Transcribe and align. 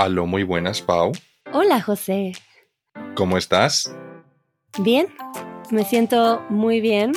Aló, 0.00 0.24
muy 0.24 0.44
buenas, 0.44 0.80
Pau. 0.80 1.12
Hola, 1.52 1.82
José. 1.82 2.32
¿Cómo 3.14 3.36
estás? 3.36 3.94
Bien, 4.78 5.08
me 5.70 5.84
siento 5.84 6.40
muy 6.48 6.80
bien. 6.80 7.12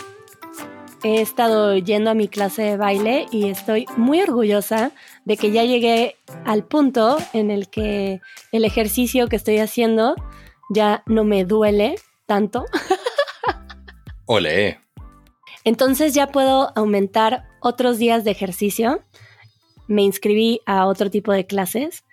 He 1.02 1.22
estado 1.22 1.78
yendo 1.78 2.10
a 2.10 2.14
mi 2.14 2.28
clase 2.28 2.64
de 2.64 2.76
baile 2.76 3.28
y 3.32 3.48
estoy 3.48 3.86
muy 3.96 4.22
orgullosa 4.22 4.92
de 5.24 5.38
que 5.38 5.52
ya 5.52 5.64
llegué 5.64 6.18
al 6.44 6.66
punto 6.66 7.20
en 7.32 7.52
el 7.52 7.70
que 7.70 8.20
el 8.52 8.66
ejercicio 8.66 9.30
que 9.30 9.38
estoy 9.38 9.60
haciendo 9.60 10.16
ya 10.70 11.04
no 11.06 11.24
me 11.24 11.46
duele 11.46 11.96
tanto. 12.26 12.66
Ole. 14.26 14.82
Entonces 15.64 16.14
ya 16.14 16.28
puedo 16.34 16.74
aumentar 16.76 17.46
otros 17.62 17.98
días 17.98 18.26
de 18.26 18.32
ejercicio. 18.32 19.06
Me 19.88 20.02
inscribí 20.02 20.60
a 20.66 20.86
otro 20.86 21.10
tipo 21.10 21.32
de 21.32 21.46
clases 21.46 22.04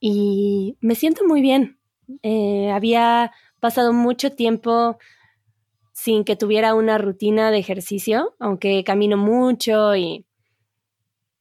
y 0.00 0.76
me 0.80 0.94
siento 0.94 1.24
muy 1.24 1.40
bien. 1.40 1.78
Eh, 2.22 2.70
había 2.70 3.32
pasado 3.60 3.92
mucho 3.92 4.32
tiempo 4.32 4.98
sin 5.92 6.24
que 6.24 6.36
tuviera 6.36 6.74
una 6.74 6.96
rutina 6.96 7.50
de 7.50 7.58
ejercicio, 7.58 8.36
aunque 8.38 8.84
camino 8.84 9.16
mucho 9.16 9.96
y 9.96 10.24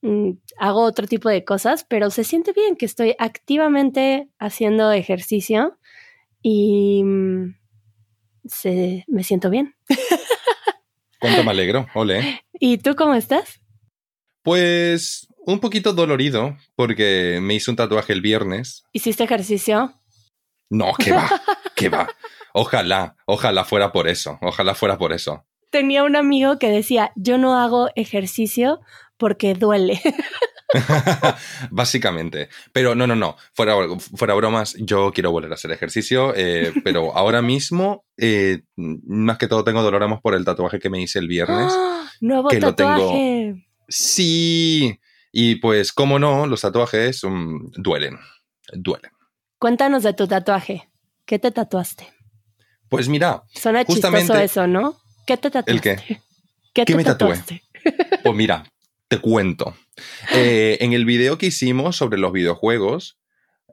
mm, 0.02 0.32
hago 0.58 0.82
otro 0.82 1.08
tipo 1.08 1.30
de 1.30 1.46
cosas, 1.46 1.86
pero 1.88 2.10
se 2.10 2.24
siente 2.24 2.54
bien 2.54 2.76
que 2.76 2.88
estoy 2.88 3.16
activamente 3.20 4.30
haciendo 4.40 4.92
ejercicio 4.92 5.78
y 6.42 7.04
mm, 7.04 7.56
se, 8.46 9.06
me 9.08 9.24
siento 9.24 9.50
bien. 9.50 9.76
Cuánto 11.20 11.44
me 11.44 11.52
alegro, 11.52 11.88
ole. 11.94 12.42
¿Y 12.54 12.80
tú 12.80 12.96
cómo 12.96 13.14
estás? 13.14 13.62
Pues 14.42 15.27
un 15.48 15.60
poquito 15.60 15.94
dolorido 15.94 16.58
porque 16.76 17.40
me 17.42 17.56
hice 17.56 17.72
un 17.72 17.78
tatuaje 17.78 18.14
el 18.14 18.22
viernes. 18.22 18.84
¿Hiciste 18.92 19.24
ejercicio? 19.24 19.94
No, 20.70 20.94
que 20.94 21.14
va, 21.14 21.42
que 21.76 21.90
va. 21.90 22.10
Ojalá, 22.54 23.16
ojalá 23.26 23.64
fuera 23.64 23.92
por 23.92 24.10
eso, 24.10 24.38
ojalá 24.42 24.76
fuera 24.76 24.98
por 24.98 25.14
eso. 25.14 25.46
Tenía 25.72 26.04
un 26.04 26.16
amigo 26.16 26.60
que 26.60 26.70
decía, 26.70 27.12
yo 27.16 27.38
no 27.38 27.58
hago 27.58 27.90
ejercicio 27.96 28.82
porque 29.18 29.54
duele. 29.54 30.02
Básicamente. 31.72 32.50
Pero 32.74 32.94
no, 32.94 33.08
no, 33.08 33.16
no. 33.16 33.38
Fuera, 33.54 33.76
fuera 34.00 34.34
bromas, 34.34 34.76
yo 34.80 35.12
quiero 35.14 35.32
volver 35.32 35.52
a 35.52 35.56
hacer 35.56 35.72
ejercicio, 35.72 36.34
eh, 36.36 36.74
pero 36.84 37.16
ahora 37.16 37.42
mismo, 37.42 38.06
eh, 38.18 38.64
más 38.76 39.38
que 39.38 39.48
todo, 39.48 39.64
tengo 39.64 39.82
dolor 39.82 40.22
por 40.22 40.36
el 40.36 40.44
tatuaje 40.44 40.80
que 40.80 40.90
me 40.90 41.02
hice 41.02 41.20
el 41.20 41.28
viernes. 41.28 41.74
Nuevo 42.20 42.50
que 42.50 42.60
tatuaje. 42.60 43.02
Lo 43.02 43.06
tengo... 43.06 43.64
Sí. 43.88 45.00
Y 45.40 45.58
pues, 45.58 45.94
como 45.94 46.18
no, 46.18 46.48
los 46.48 46.62
tatuajes 46.62 47.24
um, 47.24 47.70
duelen. 47.74 48.18
Duelen. 48.74 49.12
Cuéntanos 49.60 50.02
de 50.02 50.14
tu 50.14 50.28
tatuaje. 50.28 50.90
¿Qué 51.28 51.38
te 51.38 51.52
tatuaste? 51.52 52.08
Pues 52.90 53.08
mira. 53.08 53.44
Suena 53.54 53.86
chistoso 53.86 54.34
eso, 54.34 54.66
¿no? 54.66 54.98
¿Qué 55.28 55.38
te 55.38 55.52
tatuaste? 55.52 55.72
¿El 55.72 55.82
qué? 55.82 56.22
¿Qué, 56.74 56.96
me 56.96 57.04
tatuaste? 57.04 57.62
tatué? 57.84 58.20
Pues 58.24 58.36
mira, 58.36 58.64
te 59.08 59.20
cuento. 59.20 59.76
Eh, 60.34 60.80
en 60.82 60.94
el 60.94 61.06
video 61.06 61.38
que 61.38 61.46
hicimos 61.46 61.98
sobre 61.98 62.18
los 62.18 62.32
videojuegos, 62.32 63.20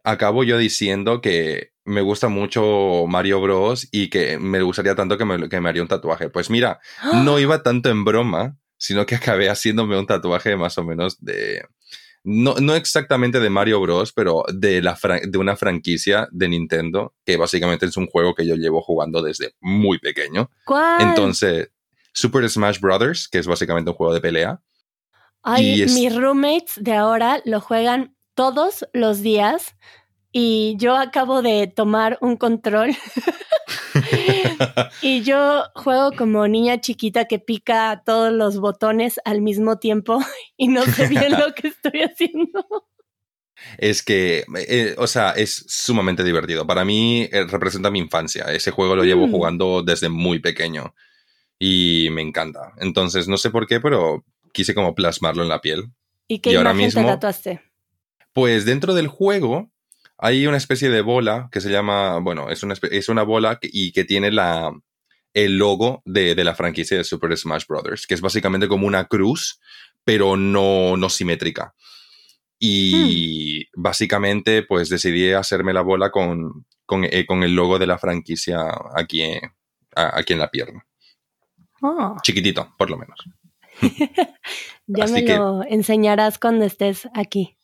acabo 0.04 0.44
yo 0.44 0.58
diciendo 0.58 1.22
que 1.22 1.70
me 1.86 2.02
gusta 2.02 2.28
mucho 2.28 3.06
Mario 3.08 3.40
Bros. 3.40 3.88
y 3.90 4.10
que 4.10 4.38
me 4.38 4.60
gustaría 4.60 4.94
tanto 4.94 5.16
que 5.16 5.24
me, 5.24 5.48
que 5.48 5.62
me 5.62 5.70
haría 5.70 5.80
un 5.80 5.88
tatuaje. 5.88 6.28
Pues 6.28 6.50
mira, 6.50 6.80
no 7.24 7.38
iba 7.40 7.62
tanto 7.62 7.88
en 7.88 8.04
broma, 8.04 8.58
sino 8.84 9.06
que 9.06 9.14
acabé 9.14 9.48
haciéndome 9.48 9.98
un 9.98 10.06
tatuaje 10.06 10.56
más 10.56 10.76
o 10.76 10.84
menos 10.84 11.16
de... 11.24 11.64
No, 12.22 12.54
no 12.56 12.74
exactamente 12.74 13.40
de 13.40 13.48
Mario 13.48 13.80
Bros, 13.80 14.12
pero 14.12 14.44
de, 14.52 14.82
la 14.82 14.98
de 15.22 15.38
una 15.38 15.56
franquicia 15.56 16.28
de 16.32 16.48
Nintendo, 16.48 17.14
que 17.24 17.38
básicamente 17.38 17.86
es 17.86 17.96
un 17.96 18.06
juego 18.06 18.34
que 18.34 18.46
yo 18.46 18.56
llevo 18.56 18.82
jugando 18.82 19.22
desde 19.22 19.54
muy 19.60 19.98
pequeño. 19.98 20.50
¿Cuál? 20.66 21.00
Entonces, 21.00 21.70
Super 22.12 22.48
Smash 22.48 22.78
Brothers, 22.78 23.26
que 23.28 23.38
es 23.38 23.46
básicamente 23.46 23.90
un 23.90 23.96
juego 23.96 24.12
de 24.12 24.20
pelea. 24.20 24.60
Ay, 25.42 25.82
es... 25.82 25.94
mis 25.94 26.14
roommates 26.14 26.74
de 26.76 26.92
ahora 26.92 27.40
lo 27.46 27.62
juegan 27.62 28.14
todos 28.34 28.86
los 28.92 29.22
días 29.22 29.76
y 30.30 30.76
yo 30.78 30.96
acabo 30.96 31.40
de 31.40 31.68
tomar 31.68 32.18
un 32.20 32.36
control 32.36 32.90
y 35.02 35.22
yo 35.22 35.64
juego 35.74 36.12
como 36.12 36.46
niña 36.48 36.80
chiquita 36.80 37.26
que 37.26 37.38
pica 37.38 38.02
todos 38.04 38.32
los 38.32 38.58
botones 38.58 39.20
al 39.24 39.40
mismo 39.40 39.78
tiempo 39.78 40.18
y 40.56 40.68
no 40.68 40.82
sé 40.84 41.08
bien 41.08 41.32
lo 41.32 41.54
que 41.54 41.68
estoy 41.68 42.02
haciendo. 42.02 42.64
Es 43.78 44.02
que, 44.02 44.44
eh, 44.68 44.94
o 44.98 45.06
sea, 45.06 45.30
es 45.30 45.64
sumamente 45.68 46.24
divertido. 46.24 46.66
Para 46.66 46.84
mí 46.84 47.28
eh, 47.32 47.44
representa 47.44 47.90
mi 47.90 47.98
infancia. 47.98 48.44
Ese 48.44 48.70
juego 48.70 48.96
lo 48.96 49.04
llevo 49.04 49.26
mm. 49.26 49.30
jugando 49.30 49.82
desde 49.82 50.08
muy 50.08 50.38
pequeño 50.38 50.94
y 51.58 52.08
me 52.10 52.22
encanta. 52.22 52.72
Entonces, 52.78 53.28
no 53.28 53.36
sé 53.36 53.50
por 53.50 53.66
qué, 53.66 53.80
pero 53.80 54.24
quise 54.52 54.74
como 54.74 54.94
plasmarlo 54.94 55.42
en 55.42 55.48
la 55.48 55.60
piel. 55.60 55.90
¿Y 56.28 56.40
qué 56.40 56.52
y 56.52 56.56
ahora 56.56 56.74
mismo, 56.74 57.02
te 57.02 57.08
tatuaste? 57.08 57.62
Pues 58.32 58.64
dentro 58.64 58.94
del 58.94 59.08
juego 59.08 59.70
hay 60.18 60.46
una 60.46 60.56
especie 60.56 60.90
de 60.90 61.02
bola 61.02 61.48
que 61.50 61.60
se 61.60 61.70
llama, 61.70 62.18
bueno, 62.18 62.50
es 62.50 62.62
una, 62.62 62.74
es 62.90 63.08
una 63.08 63.22
bola 63.22 63.58
que, 63.58 63.68
y 63.72 63.92
que 63.92 64.04
tiene 64.04 64.30
la, 64.30 64.72
el 65.32 65.58
logo 65.58 66.02
de, 66.04 66.34
de, 66.34 66.44
la 66.44 66.54
franquicia 66.54 66.96
de 66.96 67.04
Super 67.04 67.36
Smash 67.36 67.66
Bros., 67.66 68.06
que 68.06 68.14
es 68.14 68.20
básicamente 68.20 68.68
como 68.68 68.86
una 68.86 69.06
cruz, 69.06 69.60
pero 70.04 70.36
no, 70.36 70.96
no 70.96 71.08
simétrica. 71.08 71.74
Y 72.58 73.66
hmm. 73.76 73.82
básicamente, 73.82 74.62
pues 74.62 74.88
decidí 74.88 75.32
hacerme 75.32 75.72
la 75.72 75.82
bola 75.82 76.10
con, 76.10 76.66
con, 76.86 77.04
eh, 77.04 77.26
con 77.26 77.42
el 77.42 77.54
logo 77.54 77.78
de 77.78 77.86
la 77.86 77.98
franquicia 77.98 78.60
aquí, 78.94 79.22
eh, 79.22 79.40
aquí 79.94 80.32
en 80.32 80.38
la 80.38 80.50
pierna. 80.50 80.86
Oh. 81.82 82.16
Chiquitito, 82.22 82.72
por 82.78 82.88
lo 82.90 82.96
menos. 82.96 83.18
ya 84.86 85.04
Así 85.04 85.12
me 85.12 85.36
lo 85.36 85.60
que, 85.60 85.74
enseñarás 85.74 86.38
cuando 86.38 86.64
estés 86.64 87.08
aquí. 87.14 87.58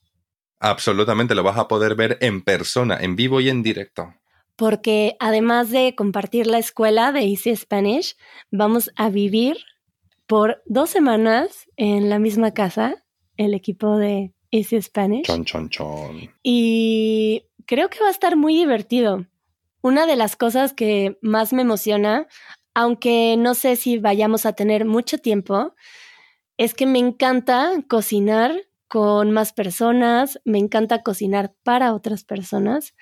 Absolutamente, 0.60 1.34
lo 1.34 1.43
vas 1.43 1.56
a 1.56 1.69
poder 1.69 1.94
ver 1.94 2.19
en 2.21 2.43
persona, 2.43 2.98
en 3.00 3.16
vivo 3.16 3.41
y 3.41 3.48
en 3.48 3.62
directo. 3.62 4.15
Porque 4.56 5.16
además 5.19 5.71
de 5.71 5.94
compartir 5.94 6.47
la 6.47 6.59
escuela 6.59 7.12
de 7.12 7.21
Easy 7.21 7.56
Spanish, 7.56 8.15
vamos 8.50 8.91
a 8.94 9.09
vivir 9.09 9.56
por 10.26 10.62
dos 10.66 10.91
semanas 10.91 11.66
en 11.76 12.10
la 12.10 12.19
misma 12.19 12.53
casa, 12.53 13.03
el 13.38 13.54
equipo 13.54 13.97
de 13.97 14.34
Easy 14.50 14.81
Spanish. 14.82 15.26
Chon, 15.26 15.47
chon, 15.47 15.70
chon. 15.70 16.31
Y 16.43 17.47
creo 17.66 17.88
que 17.88 18.00
va 18.00 18.09
a 18.09 18.12
estar 18.12 18.37
muy 18.37 18.54
divertido. 18.54 19.26
Una 19.81 20.06
de 20.06 20.16
las 20.16 20.37
cosas 20.37 20.75
que 20.75 21.19
más 21.22 21.54
me 21.54 21.62
emociona, 21.62 22.28
aunque 22.75 23.37
no 23.38 23.54
sé 23.54 23.76
si 23.76 23.97
vayamos 23.97 24.44
a 24.44 24.53
tener 24.53 24.84
mucho 24.84 25.16
tiempo, 25.16 25.75
es 26.59 26.75
que 26.75 26.84
me 26.84 26.99
encanta 26.99 27.82
cocinar 27.88 28.54
con 28.90 29.30
más 29.30 29.52
personas, 29.52 30.40
me 30.44 30.58
encanta 30.58 31.04
cocinar 31.04 31.54
para 31.62 31.94
otras 31.94 32.24
personas. 32.24 32.96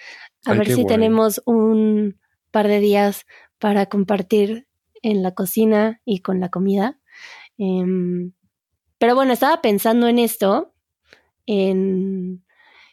A 0.44 0.52
Ay, 0.52 0.58
ver 0.58 0.68
si 0.70 0.82
guay. 0.82 0.84
tenemos 0.84 1.40
un 1.46 2.20
par 2.50 2.68
de 2.68 2.78
días 2.78 3.24
para 3.58 3.86
compartir 3.86 4.68
en 5.00 5.22
la 5.22 5.32
cocina 5.32 6.02
y 6.04 6.20
con 6.20 6.40
la 6.40 6.50
comida. 6.50 7.00
Em, 7.56 8.34
pero 8.98 9.14
bueno, 9.14 9.32
estaba 9.32 9.62
pensando 9.62 10.08
en 10.08 10.18
esto, 10.18 10.74
en 11.46 12.44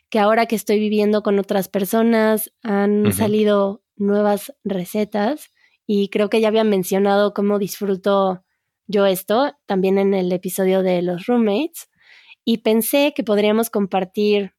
que 0.09 0.19
ahora 0.19 0.45
que 0.45 0.55
estoy 0.55 0.79
viviendo 0.79 1.21
con 1.21 1.37
otras 1.37 1.67
personas, 1.67 2.53
han 2.63 3.11
salido 3.11 3.83
nuevas 3.97 4.55
recetas 4.63 5.51
y 5.85 6.07
creo 6.07 6.29
que 6.29 6.39
ya 6.39 6.47
había 6.47 6.63
mencionado 6.63 7.33
cómo 7.33 7.59
disfruto 7.59 8.45
yo 8.87 9.05
esto 9.05 9.51
también 9.65 9.97
en 9.97 10.13
el 10.13 10.31
episodio 10.31 10.81
de 10.81 11.01
los 11.01 11.25
roommates 11.25 11.89
y 12.45 12.59
pensé 12.59 13.13
que 13.15 13.23
podríamos 13.23 13.69
compartir, 13.69 14.53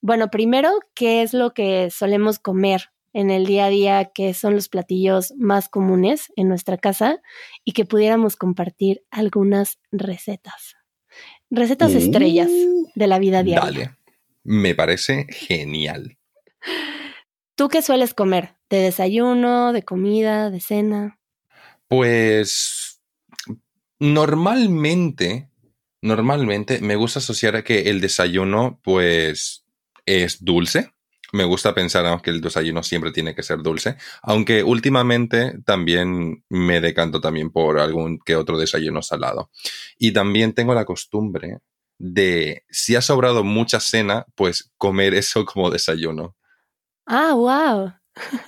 bueno, 0.00 0.30
primero, 0.30 0.78
qué 0.94 1.22
es 1.22 1.34
lo 1.34 1.52
que 1.52 1.90
solemos 1.90 2.38
comer 2.38 2.90
en 3.12 3.30
el 3.30 3.46
día 3.46 3.66
a 3.66 3.70
día, 3.70 4.04
que 4.14 4.32
son 4.32 4.54
los 4.54 4.68
platillos 4.68 5.34
más 5.36 5.68
comunes 5.68 6.32
en 6.36 6.48
nuestra 6.48 6.78
casa 6.78 7.20
y 7.64 7.72
que 7.72 7.84
pudiéramos 7.84 8.36
compartir 8.36 9.02
algunas 9.10 9.80
recetas. 9.90 10.76
Recetas 11.50 11.94
Uh, 11.94 11.98
estrellas 11.98 12.50
de 12.94 13.06
la 13.06 13.18
vida 13.18 13.42
diaria. 13.42 13.64
Dale, 13.64 13.96
me 14.44 14.74
parece 14.74 15.26
genial. 15.30 16.16
¿Tú 17.56 17.68
qué 17.68 17.82
sueles 17.82 18.14
comer? 18.14 18.54
¿De 18.70 18.76
desayuno, 18.78 19.72
de 19.72 19.82
comida, 19.82 20.50
de 20.50 20.60
cena? 20.60 21.18
Pues 21.88 23.00
normalmente, 23.98 25.48
normalmente 26.02 26.80
me 26.80 26.96
gusta 26.96 27.18
asociar 27.18 27.56
a 27.56 27.64
que 27.64 27.90
el 27.90 28.00
desayuno 28.00 28.80
pues 28.82 29.64
es 30.06 30.44
dulce. 30.44 30.92
Me 31.30 31.44
gusta 31.44 31.74
pensar 31.74 32.22
que 32.22 32.30
el 32.30 32.40
desayuno 32.40 32.82
siempre 32.82 33.12
tiene 33.12 33.34
que 33.34 33.42
ser 33.42 33.58
dulce, 33.58 33.96
aunque 34.22 34.62
últimamente 34.62 35.58
también 35.66 36.42
me 36.48 36.80
decanto 36.80 37.20
también 37.20 37.50
por 37.50 37.78
algún 37.78 38.18
que 38.18 38.34
otro 38.34 38.58
desayuno 38.58 39.02
salado. 39.02 39.50
Y 39.98 40.12
también 40.12 40.54
tengo 40.54 40.72
la 40.72 40.86
costumbre 40.86 41.58
de 41.98 42.64
si 42.70 42.96
ha 42.96 43.02
sobrado 43.02 43.44
mucha 43.44 43.78
cena, 43.78 44.24
pues 44.36 44.72
comer 44.78 45.12
eso 45.14 45.44
como 45.44 45.70
desayuno. 45.70 46.34
Ah, 47.04 47.34
wow. 47.34 47.92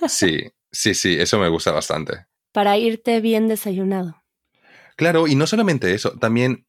Sí, 0.07 0.51
sí, 0.71 0.95
sí, 0.95 1.17
eso 1.19 1.37
me 1.37 1.49
gusta 1.49 1.71
bastante. 1.71 2.25
Para 2.51 2.77
irte 2.77 3.21
bien 3.21 3.47
desayunado. 3.47 4.23
Claro, 4.95 5.27
y 5.27 5.35
no 5.35 5.47
solamente 5.47 5.93
eso, 5.93 6.17
también 6.17 6.65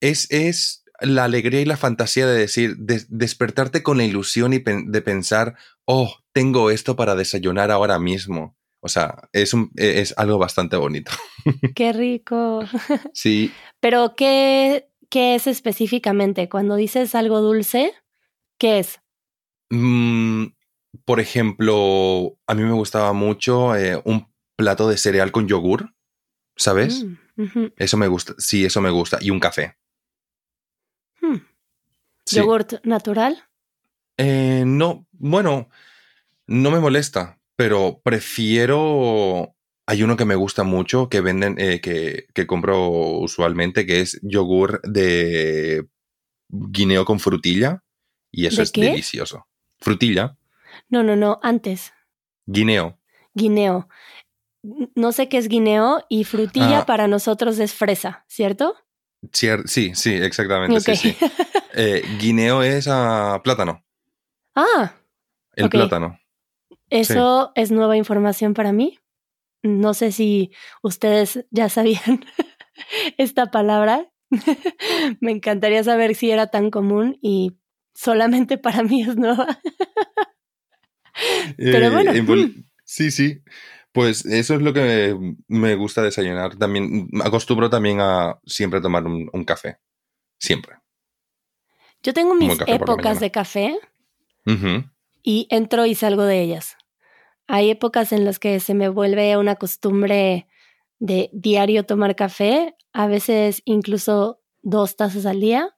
es, 0.00 0.30
es 0.30 0.84
la 1.00 1.24
alegría 1.24 1.60
y 1.60 1.64
la 1.64 1.76
fantasía 1.76 2.26
de 2.26 2.38
decir, 2.38 2.76
despertarte 2.78 3.82
con 3.82 3.98
la 3.98 4.04
ilusión 4.04 4.52
y 4.52 4.58
de 4.58 5.02
pensar, 5.02 5.56
oh, 5.84 6.16
tengo 6.32 6.70
esto 6.70 6.96
para 6.96 7.14
desayunar 7.14 7.70
ahora 7.70 7.98
mismo. 7.98 8.56
O 8.80 8.88
sea, 8.88 9.28
es, 9.32 9.54
un, 9.54 9.70
e, 9.76 10.00
es 10.00 10.14
algo 10.16 10.38
bastante 10.38 10.76
bonito. 10.76 11.12
Qué 11.74 11.92
rico. 11.92 12.60
Sí. 13.12 13.52
Pero, 13.80 14.14
¿qué, 14.16 14.88
¿qué 15.08 15.34
es 15.34 15.46
específicamente? 15.46 16.48
Cuando 16.48 16.76
dices 16.76 17.14
algo 17.14 17.40
dulce, 17.40 17.92
¿qué 18.58 18.78
es? 18.80 19.00
Mm, 19.70 20.46
por 21.04 21.20
ejemplo, 21.20 22.38
a 22.46 22.54
mí 22.54 22.62
me 22.62 22.72
gustaba 22.72 23.12
mucho 23.12 23.74
eh, 23.74 24.00
un 24.04 24.28
plato 24.56 24.88
de 24.88 24.96
cereal 24.96 25.32
con 25.32 25.48
yogur, 25.48 25.94
¿sabes? 26.56 27.04
Mm, 27.36 27.66
eso 27.76 27.96
me 27.96 28.08
gusta, 28.08 28.34
sí, 28.38 28.64
eso 28.64 28.80
me 28.80 28.90
gusta. 28.90 29.18
Y 29.20 29.30
un 29.30 29.40
café. 29.40 29.77
¿Yogurt 32.30 32.84
natural? 32.84 33.44
Eh, 34.16 34.64
no, 34.66 35.06
bueno, 35.12 35.68
no 36.46 36.70
me 36.70 36.80
molesta, 36.80 37.38
pero 37.56 38.00
prefiero. 38.02 39.54
Hay 39.86 40.02
uno 40.02 40.16
que 40.16 40.26
me 40.26 40.34
gusta 40.34 40.64
mucho 40.64 41.08
que 41.08 41.20
venden, 41.20 41.56
eh, 41.58 41.80
que, 41.80 42.26
que, 42.34 42.46
compro 42.46 42.90
usualmente, 42.90 43.86
que 43.86 44.00
es 44.00 44.18
yogur 44.22 44.82
de 44.82 45.86
guineo 46.48 47.04
con 47.04 47.20
frutilla. 47.20 47.82
Y 48.30 48.46
eso 48.46 48.62
es 48.62 48.72
delicioso. 48.72 49.46
Frutilla. 49.78 50.36
No, 50.90 51.02
no, 51.02 51.16
no, 51.16 51.40
antes. 51.42 51.92
Guineo. 52.46 52.98
Guineo. 53.34 53.88
No 54.94 55.12
sé 55.12 55.28
qué 55.28 55.38
es 55.38 55.48
guineo 55.48 56.04
y 56.08 56.24
frutilla 56.24 56.80
ah. 56.80 56.86
para 56.86 57.08
nosotros 57.08 57.58
es 57.58 57.72
fresa, 57.72 58.24
¿cierto? 58.28 58.74
sí, 59.32 59.94
sí, 59.94 60.14
exactamente. 60.14 60.80
Sí, 60.80 60.96
sí. 60.96 61.16
Eh, 61.80 62.02
guineo 62.18 62.62
es 62.62 62.88
a 62.88 63.40
plátano. 63.44 63.84
Ah. 64.56 64.96
El 65.54 65.68
plátano. 65.68 66.18
Eso 66.90 67.52
es 67.54 67.70
nueva 67.70 67.96
información 67.96 68.52
para 68.52 68.72
mí. 68.72 68.98
No 69.62 69.94
sé 69.94 70.10
si 70.10 70.50
ustedes 70.82 71.46
ya 71.50 71.68
sabían 71.68 72.24
esta 73.16 73.52
palabra. 73.52 74.10
Me 75.20 75.30
encantaría 75.30 75.84
saber 75.84 76.16
si 76.16 76.32
era 76.32 76.48
tan 76.48 76.70
común 76.70 77.16
y 77.22 77.58
solamente 77.94 78.58
para 78.58 78.82
mí 78.82 79.02
es 79.02 79.16
nueva. 79.16 79.60
Pero 81.56 81.86
eh, 81.86 81.90
bueno. 81.90 82.12
Mm. 82.12 82.64
sí, 82.84 83.12
sí. 83.12 83.42
Pues 83.92 84.26
eso 84.26 84.54
es 84.54 84.62
lo 84.62 84.72
que 84.72 85.16
me 85.46 85.74
gusta 85.76 86.02
desayunar. 86.02 86.56
También 86.56 87.08
acostumbro 87.22 87.70
también 87.70 88.00
a 88.00 88.40
siempre 88.44 88.80
tomar 88.80 89.04
un, 89.06 89.44
café. 89.44 89.78
Siempre. 90.38 90.77
Yo 92.02 92.12
tengo 92.12 92.34
mis 92.34 92.58
épocas 92.66 93.20
de 93.20 93.30
café 93.30 93.78
y 95.22 95.46
entro 95.50 95.86
y 95.86 95.94
salgo 95.94 96.22
de 96.24 96.40
ellas. 96.42 96.76
Hay 97.46 97.70
épocas 97.70 98.12
en 98.12 98.24
las 98.24 98.38
que 98.38 98.60
se 98.60 98.74
me 98.74 98.88
vuelve 98.88 99.36
una 99.36 99.56
costumbre 99.56 100.46
de 100.98 101.30
diario 101.32 101.84
tomar 101.84 102.16
café, 102.16 102.76
a 102.92 103.06
veces 103.06 103.62
incluso 103.64 104.40
dos 104.62 104.96
tazas 104.96 105.26
al 105.26 105.40
día. 105.40 105.74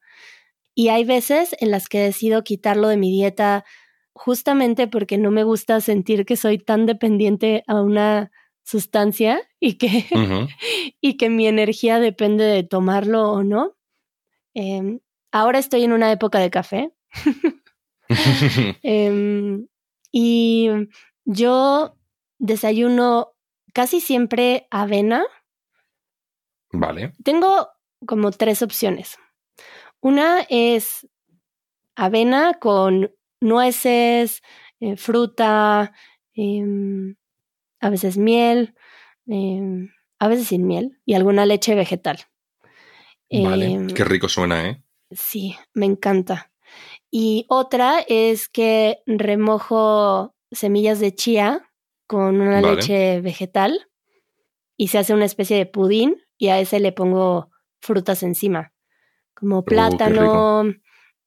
Y 0.74 0.88
hay 0.88 1.04
veces 1.04 1.54
en 1.60 1.70
las 1.70 1.88
que 1.88 2.00
decido 2.00 2.44
quitarlo 2.44 2.88
de 2.88 2.96
mi 2.96 3.10
dieta 3.10 3.64
justamente 4.12 4.86
porque 4.86 5.18
no 5.18 5.30
me 5.30 5.44
gusta 5.44 5.80
sentir 5.80 6.26
que 6.26 6.36
soy 6.36 6.58
tan 6.58 6.86
dependiente 6.86 7.62
a 7.66 7.80
una 7.80 8.30
sustancia 8.62 9.40
y 9.58 9.74
que, 9.74 10.06
y 11.00 11.16
que 11.16 11.30
mi 11.30 11.46
energía 11.46 12.00
depende 12.00 12.44
de 12.44 12.62
tomarlo 12.62 13.30
o 13.32 13.42
no. 13.42 13.76
Em, 14.54 15.00
ahora 15.32 15.58
estoy 15.58 15.84
en 15.84 15.92
una 15.92 16.12
época 16.12 16.38
de 16.38 16.50
café. 16.50 16.92
Em, 18.82 19.68
y 20.10 20.68
yo 21.24 21.96
desayuno 22.38 23.34
casi 23.72 24.00
siempre 24.00 24.66
avena. 24.70 25.24
Vale. 26.72 27.12
Tengo 27.22 27.68
como 28.04 28.32
tres 28.32 28.62
opciones. 28.62 29.16
Una 30.00 30.44
es 30.48 31.06
avena 31.94 32.54
con 32.54 33.14
nueces, 33.40 34.42
eh, 34.80 34.96
fruta, 34.96 35.92
em, 36.34 37.16
a 37.80 37.90
veces 37.90 38.16
miel, 38.16 38.74
em, 39.26 39.90
a 40.18 40.28
veces 40.28 40.48
sin 40.48 40.66
miel 40.66 41.00
y 41.04 41.14
alguna 41.14 41.46
leche 41.46 41.74
vegetal. 41.74 42.18
Vale, 43.30 43.86
qué 43.94 44.04
rico 44.04 44.28
suena, 44.28 44.68
¿eh? 44.68 44.82
Sí, 45.10 45.56
me 45.74 45.86
encanta. 45.86 46.52
Y 47.10 47.46
otra 47.48 48.00
es 48.00 48.48
que 48.48 48.98
remojo 49.06 50.34
semillas 50.52 51.00
de 51.00 51.14
chía 51.14 51.70
con 52.06 52.40
una 52.40 52.60
leche 52.60 53.20
vegetal 53.20 53.88
y 54.76 54.88
se 54.88 54.98
hace 54.98 55.14
una 55.14 55.24
especie 55.24 55.56
de 55.56 55.66
pudín 55.66 56.16
y 56.38 56.48
a 56.48 56.58
ese 56.60 56.80
le 56.80 56.92
pongo 56.92 57.50
frutas 57.80 58.22
encima, 58.22 58.72
como 59.34 59.58
oh, 59.58 59.64
plátano, 59.64 60.64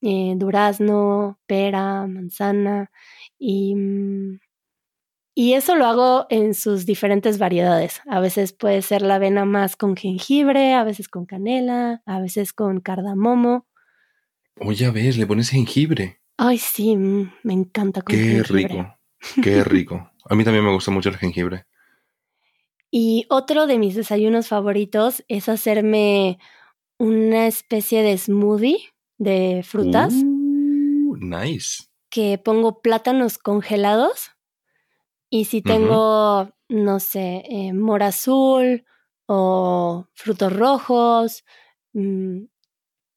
eh, 0.01 0.33
durazno, 0.35 1.39
pera, 1.45 2.07
manzana 2.07 2.91
y, 3.37 3.75
mm, 3.75 4.39
y 5.35 5.53
eso 5.53 5.75
lo 5.75 5.85
hago 5.85 6.27
en 6.29 6.53
sus 6.53 6.85
diferentes 6.85 7.39
variedades. 7.39 8.01
A 8.07 8.19
veces 8.19 8.53
puede 8.53 8.81
ser 8.81 9.01
la 9.01 9.15
avena 9.15 9.45
más 9.45 9.75
con 9.75 9.95
jengibre, 9.95 10.73
a 10.73 10.83
veces 10.83 11.07
con 11.07 11.25
canela, 11.25 12.03
a 12.05 12.19
veces 12.19 12.53
con 12.53 12.81
cardamomo. 12.81 13.65
Oh, 14.59 14.71
ya 14.71 14.91
ves, 14.91 15.17
le 15.17 15.25
pones 15.25 15.49
jengibre. 15.49 16.21
Ay, 16.37 16.57
sí, 16.57 16.95
mm, 16.95 17.33
me 17.43 17.53
encanta 17.53 18.01
con 18.01 18.15
Qué 18.15 18.43
rico, 18.43 18.97
qué 19.41 19.63
rico. 19.63 20.11
A 20.25 20.35
mí 20.35 20.43
también 20.43 20.65
me 20.65 20.73
gusta 20.73 20.91
mucho 20.91 21.09
el 21.09 21.17
jengibre. 21.17 21.65
Y 22.91 23.25
otro 23.29 23.65
de 23.65 23.79
mis 23.79 23.95
desayunos 23.95 24.47
favoritos 24.47 25.23
es 25.27 25.49
hacerme 25.49 26.37
una 26.99 27.47
especie 27.47 28.03
de 28.03 28.17
smoothie 28.17 28.93
de 29.17 29.63
frutas. 29.63 30.13
Uh, 30.13 31.17
nice. 31.17 31.85
Que 32.09 32.37
pongo 32.37 32.81
plátanos 32.81 33.39
congelados. 33.39 34.31
Y 35.29 35.45
si 35.45 35.63
tengo, 35.63 36.51
no 36.69 36.99
sé, 36.99 37.43
eh, 37.49 37.73
mora 37.73 38.07
azul 38.07 38.85
o 39.25 40.07
frutos 40.13 40.53
rojos, 40.53 41.43
mm, 41.93 42.43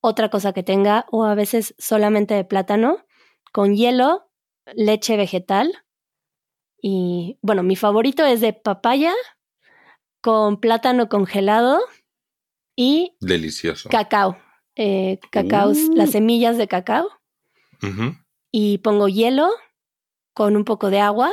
otra 0.09 0.31
cosa 0.31 0.53
que 0.53 0.63
tenga, 0.63 1.07
o 1.11 1.25
a 1.25 1.35
veces 1.35 1.75
solamente 1.79 2.35
de 2.35 2.45
plátano, 2.45 3.05
con 3.53 3.75
hielo, 3.75 4.31
leche 4.75 5.17
vegetal. 5.17 5.85
Y 6.81 7.39
bueno, 7.43 7.63
mi 7.63 7.77
favorito 7.77 8.25
es 8.25 8.41
de 8.41 8.53
papaya 8.53 9.13
con 10.21 10.61
plátano 10.61 11.09
congelado 11.09 11.81
y 12.77 13.17
delicioso. 13.21 13.89
Cacao 13.89 14.37
eh, 14.77 15.19
las 15.33 16.09
uh. 16.09 16.13
semillas 16.13 16.59
de 16.59 16.69
cacao. 16.69 17.09
Y 18.51 18.79
pongo 18.79 19.09
hielo 19.09 19.51
con 20.33 20.57
un 20.57 20.65
poco 20.65 20.91
de 20.91 21.01
agua 21.01 21.33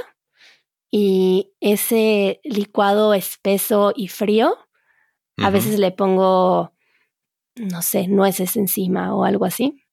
y 0.92 1.54
ese 1.60 2.42
licuado 2.44 3.14
espeso 3.14 3.94
y 3.96 4.08
frío, 4.10 4.58
a 5.38 5.50
veces 5.50 5.80
le 5.80 5.92
pongo, 5.92 6.73
no 7.56 7.82
sé, 7.82 8.08
nueces 8.08 8.56
encima 8.56 9.14
o 9.16 9.24
algo 9.24 9.46
así. 9.46 9.84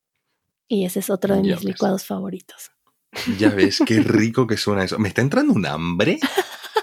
Y 0.69 0.85
ese 0.85 1.01
es 1.01 1.11
otro 1.11 1.35
de 1.35 1.43
mis 1.43 1.65
licuados 1.65 2.07
favoritos. 2.07 2.71
Ya 3.39 3.51
ves, 3.51 3.83
qué 3.85 4.01
rico 4.01 4.47
que 4.47 4.57
suena 4.57 4.85
eso. 4.85 4.99
¿Me 4.99 5.09
está 5.09 5.21
entrando 5.21 5.53
un 5.53 5.67
hambre? 5.67 6.21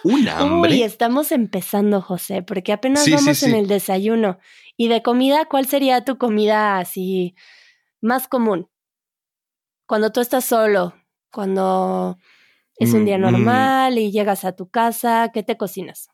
Un 0.04 0.28
hambre. 0.28 0.74
Uy, 0.74 0.84
estamos 0.84 1.32
empezando, 1.32 2.02
José, 2.02 2.44
porque 2.44 2.74
apenas 2.74 3.10
vamos 3.10 3.44
en 3.44 3.56
el 3.56 3.68
desayuno. 3.68 4.40
Y 4.76 4.90
de 4.90 5.02
comida, 5.02 5.46
¿cuál 5.46 5.68
sería 5.68 6.04
tu 6.04 6.18
comida 6.18 6.80
así 6.80 7.36
más 8.02 8.28
común? 8.28 8.70
Cuando 9.86 10.12
tú 10.12 10.20
estás 10.20 10.46
solo, 10.46 10.94
cuando 11.32 12.18
es 12.78 12.94
un 12.94 13.06
día 13.06 13.18
mm, 13.18 13.22
mm. 13.22 13.24
normal 13.24 13.98
y 13.98 14.12
llegas 14.12 14.44
a 14.44 14.56
tu 14.56 14.70
casa, 14.70 15.32
¿qué 15.34 15.44
te 15.44 15.58
cocinas? 15.58 16.10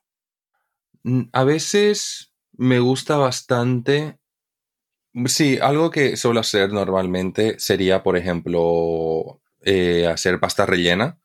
Mm, 1.03 1.23
a 1.31 1.43
veces 1.43 2.33
me 2.53 2.79
gusta 2.79 3.17
bastante. 3.17 4.19
Sí, 5.25 5.59
algo 5.61 5.91
que 5.91 6.17
suelo 6.17 6.39
hacer 6.39 6.71
normalmente 6.71 7.59
sería, 7.59 8.01
por 8.01 8.17
ejemplo, 8.17 9.41
eh, 9.61 10.07
hacer 10.07 10.39
pasta 10.39 10.65
rellena. 10.65 11.19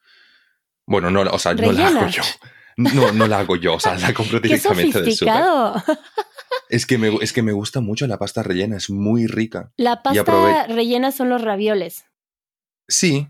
Bueno, 0.87 1.11
no, 1.11 1.23
o 1.23 1.39
sea, 1.39 1.55
no 1.55 1.73
la 1.73 1.89
hago 1.89 2.09
yo. 2.09 2.23
No, 2.77 3.13
no 3.13 3.27
la 3.27 3.41
hago 3.41 3.57
yo, 3.57 3.75
o 3.75 3.81
sea, 3.81 3.97
la 3.99 4.15
compro 4.15 4.41
directamente 4.41 5.01
del 5.03 5.15
súper. 5.15 5.35
Es 6.69 6.87
que, 6.87 6.97
me, 6.99 7.17
es 7.21 7.33
que 7.33 7.43
me 7.43 7.53
gusta 7.53 7.81
mucho 7.81 8.07
la 8.07 8.19
pasta 8.19 8.43
rellena, 8.43 8.77
es 8.77 8.89
muy 8.91 9.27
rica. 9.27 9.73
La 9.77 10.03
pasta 10.03 10.67
rellena 10.67 11.11
son 11.11 11.29
los 11.29 11.43
ravioles. 11.43 12.05
Sí, 12.87 13.29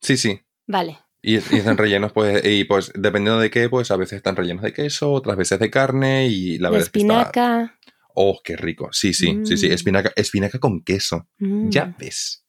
sí, 0.00 0.16
sí. 0.16 0.40
Vale. 0.66 0.98
Y, 1.22 1.36
están 1.36 1.78
rellenos, 1.78 2.12
pues, 2.12 2.44
y 2.44 2.64
pues 2.64 2.92
dependiendo 2.94 3.40
de 3.40 3.50
qué, 3.50 3.70
pues 3.70 3.90
a 3.90 3.96
veces 3.96 4.18
están 4.18 4.36
rellenos 4.36 4.62
de 4.62 4.74
queso, 4.74 5.12
otras 5.12 5.36
veces 5.36 5.58
de 5.58 5.70
carne 5.70 6.26
y 6.28 6.58
la 6.58 6.68
de 6.68 6.72
verdad 6.72 6.86
espinaca. 6.86 7.62
Está... 7.62 7.93
Oh, 8.14 8.40
qué 8.42 8.56
rico. 8.56 8.88
Sí, 8.92 9.12
sí, 9.12 9.40
sí, 9.44 9.56
sí. 9.56 9.68
Mm. 9.68 9.72
Espinaca, 9.72 10.12
espinaca 10.16 10.58
con 10.58 10.82
queso. 10.82 11.28
Mm. 11.38 11.68
Ya 11.68 11.94
ves. 11.98 12.44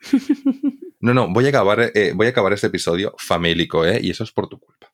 No, 1.01 1.13
no, 1.13 1.31
voy 1.31 1.45
a 1.45 1.50
acabar, 1.50 1.91
eh, 1.93 2.13
voy 2.15 2.25
a 2.25 2.31
acabar 2.31 2.53
este 2.53 2.65
episodio 2.67 3.13
famélico, 3.19 3.86
¿eh? 3.86 4.00
Y 4.01 4.10
eso 4.10 4.24
es 4.24 4.31
por 4.31 4.48
tu 4.50 4.60
culpa. 4.60 4.91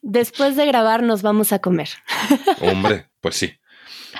Después 0.00 0.56
de 0.56 0.66
grabar 0.66 1.04
nos 1.04 1.22
vamos 1.22 1.52
a 1.52 1.60
comer. 1.60 1.90
Hombre, 2.60 3.08
pues 3.20 3.36
sí. 3.36 3.52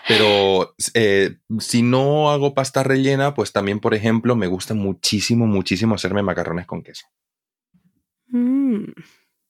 Pero 0.06 0.74
eh, 0.94 1.38
si 1.58 1.82
no 1.82 2.30
hago 2.30 2.54
pasta 2.54 2.82
rellena, 2.82 3.34
pues 3.34 3.52
también, 3.52 3.80
por 3.80 3.94
ejemplo, 3.94 4.36
me 4.36 4.46
gusta 4.46 4.74
muchísimo, 4.74 5.46
muchísimo 5.46 5.96
hacerme 5.96 6.22
macarrones 6.22 6.66
con 6.66 6.82
queso. 6.82 7.06
Mm. 8.28 8.92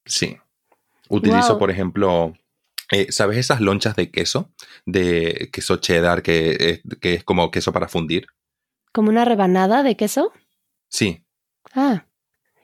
Sí. 0.07 0.39
Utilizo, 1.09 1.59
por 1.59 1.71
ejemplo, 1.71 2.33
eh, 2.93 3.11
¿sabes 3.11 3.39
esas 3.39 3.61
lonchas 3.61 3.97
de 3.97 4.11
queso? 4.13 4.53
De 4.87 5.51
queso 5.53 5.77
cheddar, 5.79 6.23
que, 6.23 6.57
es- 6.85 6.99
que 7.01 7.15
es 7.15 7.25
como 7.25 7.51
queso 7.51 7.73
para 7.73 7.89
fundir. 7.89 8.27
¿Como 8.93 9.09
una 9.11 9.25
rebanada 9.25 9.83
de 9.83 9.97
queso? 9.97 10.33
Sí. 10.89 11.25
Ah, 11.75 12.07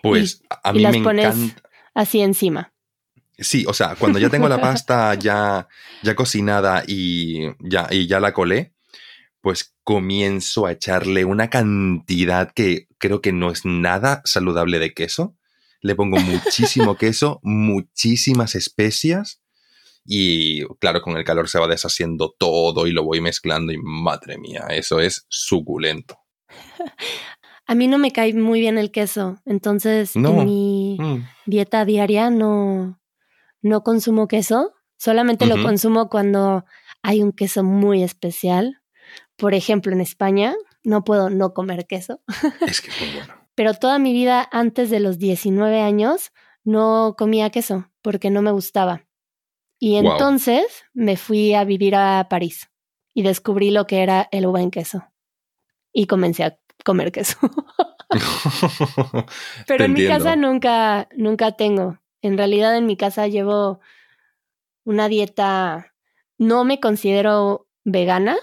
Pues 0.03 0.43
a- 0.51 0.61
a 0.69 0.73
y 0.73 0.77
mí 0.77 0.81
las 0.83 0.93
me 0.93 1.03
pones- 1.03 1.25
encanta. 1.27 1.63
así 1.95 2.21
encima. 2.21 2.73
Sí, 3.39 3.65
o 3.67 3.73
sea, 3.73 3.95
cuando 3.97 4.19
ya 4.19 4.29
tengo 4.31 4.49
la 4.49 4.61
pasta 4.61 5.15
ya, 5.15 5.67
ya 6.03 6.15
cocinada 6.15 6.83
y 6.87 7.47
ya, 7.61 7.87
y 7.91 8.07
ya 8.07 8.21
la 8.21 8.33
colé, 8.33 8.75
pues 9.41 9.75
comienzo 9.85 10.67
a 10.67 10.73
echarle 10.73 11.25
una 11.25 11.49
cantidad 11.49 12.51
que 12.53 12.89
creo 12.99 13.21
que 13.23 13.33
no 13.33 13.51
es 13.51 13.65
nada 13.65 14.23
saludable 14.25 14.79
de 14.81 14.93
queso. 14.93 15.37
Le 15.81 15.95
pongo 15.95 16.19
muchísimo 16.19 16.97
queso, 16.97 17.39
muchísimas 17.45 18.55
especias 18.57 19.41
y 20.11 20.65
claro, 20.81 21.03
con 21.03 21.17
el 21.19 21.25
calor 21.25 21.49
se 21.51 21.59
va 21.59 21.69
deshaciendo 21.69 22.35
todo 22.39 22.87
y 22.87 22.93
lo 22.93 23.05
voy 23.05 23.21
mezclando 23.21 23.73
y 23.73 23.79
madre 23.83 24.39
mía, 24.39 24.65
eso 24.71 25.01
es 25.01 25.27
suculento. 25.29 26.19
A 27.67 27.75
mí 27.75 27.87
no 27.87 27.99
me 27.99 28.13
cae 28.13 28.33
muy 28.33 28.61
bien 28.61 28.79
el 28.79 28.91
queso, 28.91 29.37
entonces 29.45 30.17
No. 30.17 30.31
en 30.41 30.45
mi 30.47 30.97
Mm, 30.99 31.25
dieta 31.45 31.85
diaria 31.85 32.31
no, 32.31 32.99
no 33.61 33.83
consumo 33.83 34.27
queso, 34.27 34.73
solamente 34.97 35.45
lo 35.47 35.63
consumo 35.63 36.09
cuando 36.09 36.65
hay 37.03 37.23
un 37.23 37.33
queso 37.33 37.63
muy 37.63 38.03
especial. 38.03 38.81
Por 39.37 39.53
ejemplo, 39.55 39.93
en 39.93 40.01
España 40.01 40.55
no 40.83 41.05
puedo 41.05 41.29
no 41.29 41.53
comer 41.53 41.87
queso, 41.87 42.23
es 42.67 42.81
que 42.81 42.91
es 42.91 43.01
muy 43.01 43.11
bueno. 43.17 43.35
pero 43.55 43.75
toda 43.75 43.99
mi 43.99 44.15
vida 44.15 44.49
antes 44.51 44.89
de 44.89 45.01
los 45.01 45.19
19 45.19 45.81
años 45.83 46.31
no 46.65 47.15
comía 47.19 47.51
queso 47.51 47.91
porque 48.01 48.31
no 48.31 48.41
me 48.41 48.51
gustaba. 48.51 49.05
Y 49.79 49.97
entonces 49.97 50.85
me 50.93 51.17
fui 51.17 51.55
a 51.55 51.65
vivir 51.65 51.95
a 51.95 52.27
París 52.29 52.71
y 53.15 53.23
descubrí 53.23 53.71
lo 53.71 53.87
que 53.87 54.03
era 54.03 54.29
el 54.33 54.47
buen 54.47 54.71
queso. 54.71 55.05
Y 55.93 56.07
comencé 56.07 56.45
a 56.45 56.59
comer 56.85 57.13
queso. 57.13 57.39
Pero 59.67 59.79
Te 59.79 59.85
en 59.85 59.93
mi 59.93 60.07
casa 60.07 60.37
nunca, 60.37 61.09
nunca 61.17 61.53
tengo. 61.53 61.99
En 62.23 62.39
realidad 62.39 62.77
en 62.77 62.87
mi 62.87 62.97
casa 62.97 63.27
llevo 63.27 63.81
una 64.85 65.09
dieta, 65.09 65.95
no 66.39 66.65
me 66.65 66.81
considero 66.81 67.69
vegana, 67.85 68.37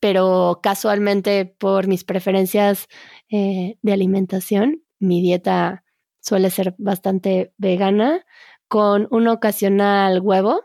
pero 0.00 0.60
casualmente 0.62 1.44
por 1.46 1.86
mis 1.86 2.04
preferencias 2.04 2.88
eh, 3.30 3.78
de 3.82 3.92
alimentación, 3.92 4.82
mi 4.98 5.20
dieta 5.20 5.84
suele 6.20 6.50
ser 6.50 6.74
bastante 6.78 7.52
vegana, 7.58 8.24
con 8.70 9.08
un 9.10 9.26
ocasional 9.26 10.20
huevo. 10.20 10.64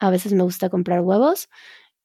A 0.00 0.10
veces 0.10 0.32
me 0.32 0.42
gusta 0.42 0.68
comprar 0.68 1.00
huevos 1.00 1.48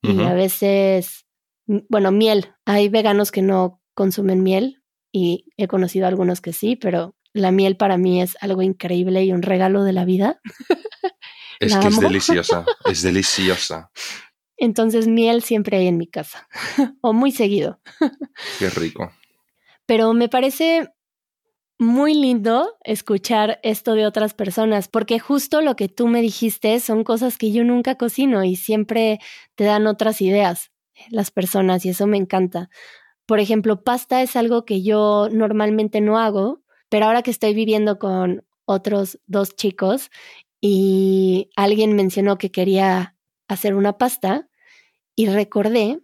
y 0.04 0.22
a 0.22 0.34
veces, 0.34 1.26
bueno, 1.66 2.12
miel. 2.12 2.54
Hay 2.66 2.88
veganos 2.88 3.32
que 3.32 3.42
no 3.42 3.82
consumen 3.96 4.44
miel 4.44 4.84
y 5.12 5.52
he 5.58 5.68
conocido 5.68 6.06
algunos 6.06 6.40
que 6.40 6.54
sí, 6.54 6.76
pero 6.76 7.16
la 7.34 7.52
miel 7.52 7.78
para 7.78 7.98
mí 7.98 8.22
es 8.22 8.38
algo 8.42 8.62
increíble 8.62 9.24
y 9.24 9.32
un 9.32 9.42
regalo 9.42 9.84
de 9.84 9.94
la 9.94 10.06
vida. 10.06 10.40
Es 11.62 11.74
La 11.74 11.82
que 11.82 11.90
es 11.90 12.00
deliciosa, 12.00 12.64
es 12.86 13.02
deliciosa. 13.02 13.92
Entonces 14.56 15.10
miel 15.10 15.44
siempre 15.44 15.76
hay 15.76 15.88
en 15.88 15.98
mi 15.98 16.08
casa 16.08 16.48
o 17.02 17.12
muy 17.12 17.34
seguido. 17.34 17.82
Qué 18.60 18.70
rico. 18.70 19.12
Pero 19.86 20.14
me 20.14 20.30
parece 20.30 20.88
muy 21.80 22.14
lindo 22.14 22.78
escuchar 22.84 23.60
esto 23.64 23.94
de 23.94 24.06
otras 24.06 24.34
personas, 24.34 24.90
porque 24.90 25.18
justo 25.18 25.62
lo 25.62 25.78
que 25.78 25.88
tú 25.88 26.08
me 26.08 26.22
dijiste 26.22 26.80
son 26.82 27.06
cosas 27.06 27.38
que 27.38 27.54
yo 27.54 27.64
nunca 27.64 27.96
cocino 27.96 28.44
y 28.44 28.58
siempre 28.58 29.20
te 29.56 29.64
dan 29.64 29.88
otras 29.88 30.22
ideas 30.22 30.72
las 31.10 31.32
personas 31.32 31.86
y 31.86 31.90
eso 31.90 32.06
me 32.06 32.18
encanta. 32.18 32.70
Por 33.26 33.40
ejemplo, 33.40 33.84
pasta 33.84 34.22
es 34.22 34.36
algo 34.36 34.66
que 34.66 34.84
yo 34.84 35.30
normalmente 35.32 36.02
no 36.02 36.20
hago, 36.20 36.62
pero 36.90 37.06
ahora 37.06 37.22
que 37.22 37.32
estoy 37.32 37.54
viviendo 37.54 37.98
con 37.98 38.46
otros 38.66 39.20
dos 39.26 39.56
chicos 39.56 40.12
y 40.60 41.50
alguien 41.56 41.96
mencionó 41.96 42.38
que 42.38 42.52
quería 42.52 43.16
hacer 43.48 43.74
una 43.76 43.98
pasta 43.98 44.50
y 45.16 45.28
recordé, 45.28 46.02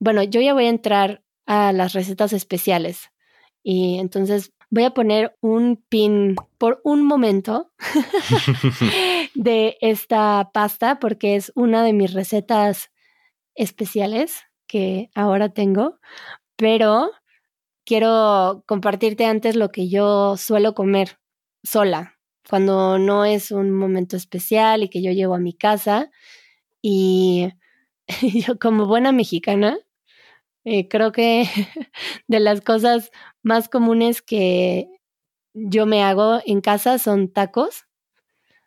bueno, 0.00 0.22
yo 0.22 0.40
ya 0.40 0.54
voy 0.54 0.66
a 0.66 0.70
entrar 0.70 1.24
a 1.46 1.72
las 1.72 1.94
recetas 1.94 2.32
especiales 2.32 3.10
y 3.64 3.98
entonces 3.98 4.52
voy 4.70 4.84
a 4.84 4.90
poner 4.90 5.36
un 5.40 5.82
pin 5.88 6.36
por 6.58 6.80
un 6.84 7.04
momento 7.04 7.72
de 9.34 9.76
esta 9.80 10.50
pasta 10.52 10.98
porque 10.98 11.36
es 11.36 11.52
una 11.54 11.82
de 11.82 11.92
mis 11.92 12.12
recetas 12.12 12.90
especiales 13.54 14.42
que 14.66 15.10
ahora 15.14 15.48
tengo, 15.48 15.98
pero 16.56 17.10
quiero 17.84 18.62
compartirte 18.66 19.24
antes 19.24 19.56
lo 19.56 19.70
que 19.70 19.88
yo 19.88 20.36
suelo 20.36 20.74
comer 20.74 21.18
sola 21.62 22.18
cuando 22.48 22.98
no 22.98 23.24
es 23.24 23.50
un 23.50 23.70
momento 23.70 24.16
especial 24.16 24.82
y 24.82 24.88
que 24.88 25.02
yo 25.02 25.12
llego 25.12 25.34
a 25.34 25.40
mi 25.40 25.52
casa 25.54 26.10
y 26.80 27.48
yo 28.46 28.58
como 28.58 28.86
buena 28.86 29.12
mexicana 29.12 29.78
eh, 30.70 30.86
creo 30.86 31.12
que 31.12 31.44
de 32.28 32.40
las 32.40 32.60
cosas 32.60 33.10
más 33.42 33.68
comunes 33.70 34.20
que 34.20 34.88
yo 35.54 35.86
me 35.86 36.02
hago 36.02 36.40
en 36.44 36.60
casa 36.60 36.98
son 36.98 37.32
tacos. 37.32 37.86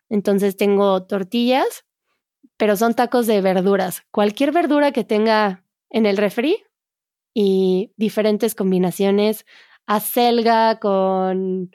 Entonces 0.10 0.58
tengo 0.58 1.03
tortillas, 1.05 1.86
pero 2.58 2.75
son 2.75 2.96
tacos 2.96 3.27
de 3.27 3.41
verduras. 3.41 4.01
Cualquier 4.12 4.51
verdura 4.51 4.91
que 4.91 5.03
tenga 5.03 5.63
en 5.91 6.08
el 6.08 6.17
refri 6.17 6.63
y 7.36 7.93
diferentes 7.98 8.55
combinaciones. 8.55 9.46
Acelga 9.86 10.79
con... 10.79 11.70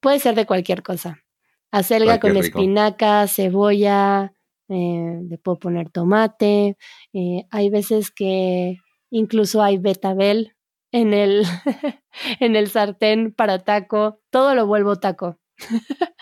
Puede 0.00 0.18
ser 0.18 0.34
de 0.34 0.46
cualquier 0.46 0.82
cosa. 0.82 1.22
Acelga 1.70 2.14
Ay, 2.14 2.18
qué 2.18 2.22
con 2.22 2.34
rico. 2.34 2.58
espinaca, 2.58 3.28
cebolla, 3.28 4.32
eh, 4.68 5.20
le 5.28 5.38
puedo 5.38 5.58
poner 5.58 5.90
tomate. 5.90 6.76
eh, 7.12 7.44
hay 7.50 7.70
veces 7.70 8.10
que 8.10 8.78
incluso 9.10 9.62
hay 9.62 9.78
betabel 9.78 10.54
en 10.92 11.14
el, 11.14 11.44
en 12.40 12.56
el 12.56 12.68
sartén 12.68 13.32
para 13.32 13.60
taco. 13.60 14.20
Todo 14.30 14.54
lo 14.54 14.66
vuelvo 14.66 14.96
taco. 14.96 15.38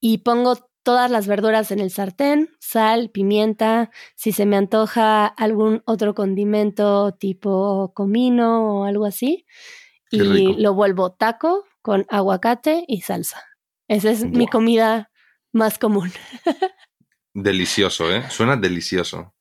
y 0.00 0.18
pongo 0.18 0.56
todas 0.82 1.10
las 1.10 1.26
verduras 1.26 1.70
en 1.70 1.80
el 1.80 1.90
sartén, 1.90 2.50
sal, 2.58 3.10
pimienta, 3.10 3.90
si 4.16 4.32
se 4.32 4.46
me 4.46 4.56
antoja 4.56 5.26
algún 5.26 5.82
otro 5.86 6.14
condimento 6.14 7.12
tipo 7.12 7.92
comino 7.94 8.80
o 8.80 8.84
algo 8.84 9.06
así, 9.06 9.46
y 10.10 10.60
lo 10.60 10.74
vuelvo 10.74 11.12
taco 11.12 11.64
con 11.80 12.04
aguacate 12.08 12.84
y 12.86 13.00
salsa. 13.00 13.42
Esa 13.88 14.10
es 14.10 14.24
mi 14.24 14.46
comida 14.46 15.10
más 15.52 15.78
común. 15.78 16.12
Delicioso, 17.34 18.12
¿eh? 18.12 18.28
Suena 18.30 18.56
delicioso. 18.56 19.34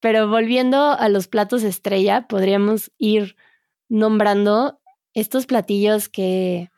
Pero 0.00 0.28
volviendo 0.28 0.92
a 0.92 1.08
los 1.08 1.28
platos 1.28 1.62
estrella, 1.62 2.26
podríamos 2.26 2.90
ir 2.98 3.36
nombrando 3.88 4.80
estos 5.14 5.46
platillos 5.46 6.08
que, 6.08 6.70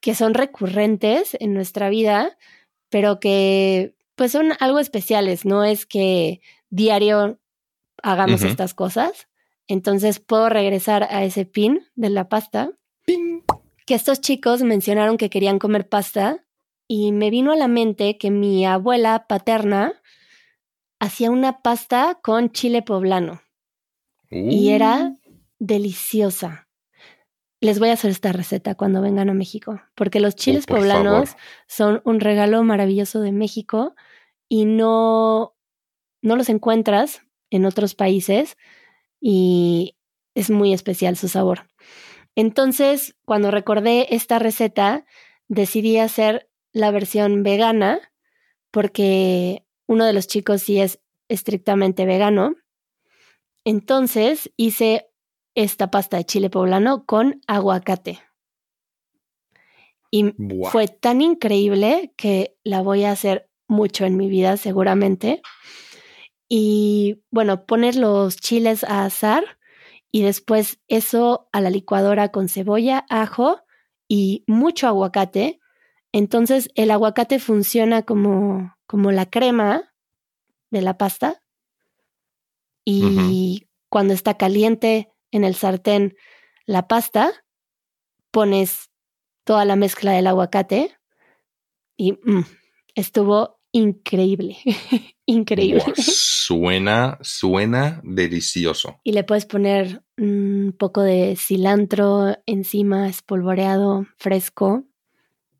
que 0.00 0.14
son 0.14 0.34
recurrentes 0.34 1.36
en 1.40 1.54
nuestra 1.54 1.88
vida, 1.88 2.36
pero 2.88 3.20
que 3.20 3.94
pues 4.16 4.32
son 4.32 4.52
algo 4.58 4.80
especiales, 4.80 5.44
no 5.44 5.64
es 5.64 5.86
que 5.86 6.40
diario 6.68 7.38
hagamos 8.02 8.42
estas 8.42 8.74
cosas. 8.74 9.28
Entonces 9.66 10.18
puedo 10.18 10.48
regresar 10.48 11.04
a 11.04 11.24
ese 11.24 11.46
pin 11.46 11.86
de 11.94 12.10
la 12.10 12.28
pasta, 12.28 12.72
¡Ping! 13.06 13.42
que 13.86 13.94
estos 13.94 14.20
chicos 14.20 14.62
mencionaron 14.62 15.16
que 15.16 15.30
querían 15.30 15.58
comer 15.58 15.88
pasta 15.88 16.44
y 16.86 17.12
me 17.12 17.30
vino 17.30 17.52
a 17.52 17.56
la 17.56 17.68
mente 17.68 18.18
que 18.18 18.30
mi 18.30 18.66
abuela 18.66 19.26
paterna 19.28 19.94
hacía 21.00 21.30
una 21.30 21.62
pasta 21.62 22.18
con 22.22 22.50
chile 22.50 22.82
poblano 22.82 23.40
y 24.30 24.68
era 24.70 25.14
Uh, 25.14 25.16
deliciosa. 25.58 26.68
Les 27.60 27.78
voy 27.78 27.88
a 27.90 27.94
hacer 27.94 28.10
esta 28.10 28.32
receta 28.32 28.74
cuando 28.74 29.02
vengan 29.02 29.28
a 29.28 29.34
México, 29.34 29.82
porque 29.94 30.20
los 30.20 30.36
chiles 30.36 30.64
Uh, 30.64 30.68
por 30.68 30.78
poblanos 30.78 31.30
favor. 31.30 31.42
son 31.66 32.02
un 32.04 32.20
regalo 32.20 32.62
maravilloso 32.62 33.20
de 33.20 33.32
México 33.32 33.94
y 34.48 34.64
no, 34.64 35.54
no 36.22 36.36
los 36.36 36.48
encuentras 36.48 37.22
en 37.50 37.64
otros 37.64 37.94
países 37.94 38.56
y 39.20 39.96
es 40.34 40.50
muy 40.50 40.72
especial 40.72 41.16
su 41.16 41.28
sabor. 41.28 41.68
Entonces, 42.36 43.16
cuando 43.24 43.50
recordé 43.50 44.14
esta 44.14 44.38
receta, 44.38 45.04
decidí 45.48 45.98
hacer 45.98 46.48
la 46.72 46.90
versión 46.92 47.42
vegana 47.42 47.98
porque 48.70 49.66
uno 49.90 50.04
de 50.04 50.12
los 50.12 50.28
chicos 50.28 50.62
sí 50.62 50.80
es 50.80 51.00
estrictamente 51.28 52.06
vegano. 52.06 52.54
Entonces 53.64 54.52
hice 54.56 55.08
esta 55.56 55.90
pasta 55.90 56.16
de 56.16 56.24
chile 56.24 56.48
poblano 56.48 57.06
con 57.06 57.40
aguacate. 57.48 58.20
Y 60.12 60.32
fue 60.70 60.86
tan 60.86 61.20
increíble 61.20 62.14
que 62.16 62.56
la 62.62 62.82
voy 62.82 63.02
a 63.02 63.10
hacer 63.10 63.50
mucho 63.66 64.04
en 64.04 64.16
mi 64.16 64.28
vida 64.28 64.56
seguramente. 64.56 65.42
Y 66.48 67.24
bueno, 67.32 67.66
poner 67.66 67.96
los 67.96 68.36
chiles 68.36 68.84
a 68.84 69.04
asar 69.04 69.58
y 70.12 70.22
después 70.22 70.78
eso 70.86 71.48
a 71.50 71.60
la 71.60 71.70
licuadora 71.70 72.28
con 72.28 72.48
cebolla, 72.48 73.06
ajo 73.08 73.58
y 74.06 74.44
mucho 74.46 74.86
aguacate. 74.86 75.58
Entonces 76.12 76.70
el 76.76 76.92
aguacate 76.92 77.40
funciona 77.40 78.02
como, 78.02 78.76
como 78.90 79.12
la 79.12 79.30
crema 79.30 79.94
de 80.72 80.82
la 80.82 80.98
pasta. 80.98 81.44
Y 82.84 83.68
cuando 83.88 84.14
está 84.14 84.36
caliente 84.36 85.12
en 85.30 85.44
el 85.44 85.54
sartén 85.54 86.16
la 86.66 86.88
pasta, 86.88 87.30
pones 88.32 88.90
toda 89.44 89.64
la 89.64 89.76
mezcla 89.76 90.10
del 90.10 90.26
aguacate 90.26 90.90
y 91.96 92.14
mm, 92.14 92.44
estuvo 92.96 93.60
increíble, 93.70 94.56
increíble. 95.24 95.84
Suena, 95.94 97.16
suena 97.20 98.00
delicioso. 98.02 98.98
Y 99.04 99.12
le 99.12 99.22
puedes 99.22 99.46
poner 99.46 100.02
un 100.18 100.74
poco 100.76 101.02
de 101.02 101.36
cilantro 101.36 102.36
encima, 102.44 103.08
espolvoreado, 103.08 104.08
fresco. 104.16 104.82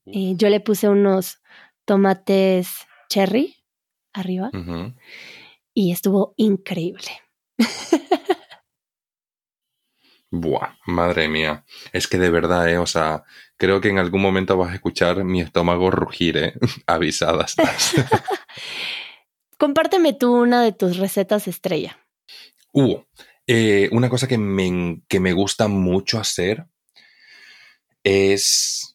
Eh, 0.07 0.35
yo 0.35 0.49
le 0.49 0.59
puse 0.59 0.89
unos 0.89 1.41
tomates 1.85 2.90
cherry 3.11 3.57
arriba 4.15 4.51
y 5.75 5.93
estuvo 5.93 6.33
increíble. 6.37 7.11
Buah, 10.33 10.77
madre 10.87 11.29
mía. 11.29 11.65
Es 11.93 12.07
que 12.07 12.17
de 12.19 12.31
verdad, 12.31 12.71
eh, 12.71 12.79
o 12.79 12.87
sea, 12.87 13.25
creo 13.57 13.81
que 13.81 13.89
en 13.89 13.99
algún 13.99 14.23
momento 14.23 14.57
vas 14.57 14.71
a 14.71 14.75
escuchar 14.75 15.25
mi 15.25 15.41
estómago 15.41 15.91
rugir, 15.91 16.37
eh. 16.37 16.55
Avisada 16.87 17.45
estás. 17.45 17.95
Compárteme 19.59 20.13
tú 20.13 20.33
una 20.33 20.63
de 20.63 20.73
tus 20.73 20.99
recetas 20.99 21.49
estrella. 21.49 21.99
Uh, 22.73 23.01
eh, 23.49 23.89
una 23.91 24.09
cosa 24.09 24.29
que 24.29 24.39
me, 24.39 25.03
que 25.09 25.19
me 25.19 25.33
gusta 25.33 25.67
mucho 25.67 26.21
hacer 26.21 26.67
es, 28.05 28.90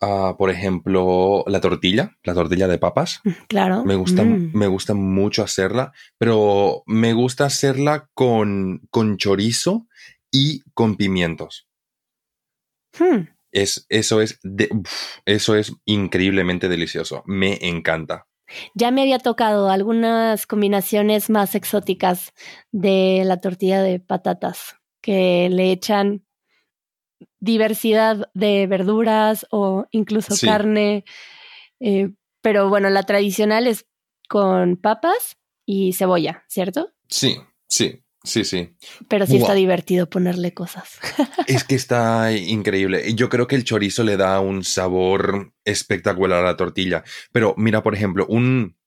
por 0.00 0.50
ejemplo, 0.50 1.44
la 1.46 1.60
tortilla, 1.60 2.16
la 2.22 2.34
tortilla 2.34 2.68
de 2.68 2.78
papas. 2.78 3.20
Claro. 3.48 3.84
Me 3.84 3.96
gusta, 3.96 4.22
Mm. 4.24 4.50
me 4.54 4.66
gusta 4.66 4.94
mucho 4.94 5.42
hacerla, 5.42 5.92
pero 6.18 6.82
me 6.86 7.12
gusta 7.12 7.44
hacerla 7.46 8.08
con, 8.14 8.82
con 8.90 9.16
chorizo 9.16 9.86
y 10.30 10.60
con 10.74 10.96
pimientos. 10.96 11.68
Hmm. 12.98 13.28
Es, 13.52 13.86
eso, 13.88 14.20
es 14.20 14.38
de- 14.42 14.68
uf, 14.72 15.18
eso 15.24 15.56
es 15.56 15.72
increíblemente 15.84 16.68
delicioso. 16.68 17.22
Me 17.26 17.58
encanta. 17.66 18.26
Ya 18.74 18.90
me 18.90 19.02
había 19.02 19.18
tocado 19.18 19.68
algunas 19.70 20.46
combinaciones 20.46 21.28
más 21.30 21.54
exóticas 21.54 22.32
de 22.72 23.22
la 23.24 23.40
tortilla 23.40 23.82
de 23.82 24.00
patatas 24.00 24.76
que 25.02 25.48
le 25.50 25.70
echan 25.70 26.24
diversidad 27.40 28.30
de 28.34 28.66
verduras 28.66 29.46
o 29.50 29.86
incluso 29.90 30.34
Sí. 30.36 30.46
carne. 30.46 31.04
eh, 31.80 32.10
pero 32.40 32.68
bueno, 32.68 32.88
la 32.90 33.02
tradicional 33.02 33.66
es 33.66 33.86
con 34.28 34.76
papas 34.76 35.36
y 35.66 35.92
cebolla, 35.92 36.44
¿cierto? 36.48 36.92
Sí, 37.08 37.36
sí, 37.68 38.04
sí, 38.24 38.44
sí. 38.44 38.74
Pero 39.08 39.26
sí 39.26 39.36
está 39.36 39.54
divertido 39.54 40.08
ponerle 40.08 40.54
cosas. 40.54 40.98
Es 41.46 41.64
que 41.64 41.74
está 41.74 42.32
increíble. 42.32 43.12
Yo 43.14 43.28
creo 43.28 43.46
que 43.48 43.56
el 43.56 43.64
chorizo 43.64 44.04
le 44.04 44.16
da 44.16 44.40
un 44.40 44.64
sabor 44.64 45.52
espectacular 45.64 46.40
a 46.44 46.46
la 46.46 46.56
tortilla. 46.56 47.02
Pero 47.32 47.54
mira, 47.58 47.82
por 47.82 47.94
ejemplo, 47.94 48.24
un, 48.28 48.77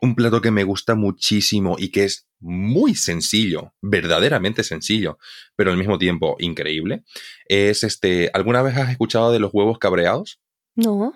un 0.00 0.14
plato 0.14 0.40
que 0.40 0.50
me 0.50 0.64
gusta 0.64 0.94
muchísimo 0.94 1.76
y 1.78 1.90
que 1.90 2.04
es 2.04 2.26
muy 2.40 2.94
sencillo, 2.94 3.74
verdaderamente 3.82 4.64
sencillo, 4.64 5.18
pero 5.56 5.70
al 5.70 5.76
mismo 5.76 5.98
tiempo 5.98 6.36
increíble, 6.38 7.04
es 7.46 7.84
este, 7.84 8.30
¿alguna 8.32 8.62
vez 8.62 8.76
has 8.76 8.90
escuchado 8.90 9.30
de 9.30 9.40
los 9.40 9.52
huevos 9.52 9.78
cabreados? 9.78 10.40
No. 10.74 11.12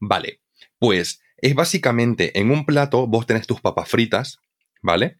Vale, 0.00 0.40
pues 0.78 1.22
es 1.38 1.54
básicamente 1.54 2.38
en 2.38 2.50
un 2.50 2.66
plato 2.66 3.06
vos 3.06 3.26
tenés 3.26 3.46
tus 3.46 3.60
papas 3.60 3.88
fritas, 3.88 4.40
¿vale? 4.82 5.18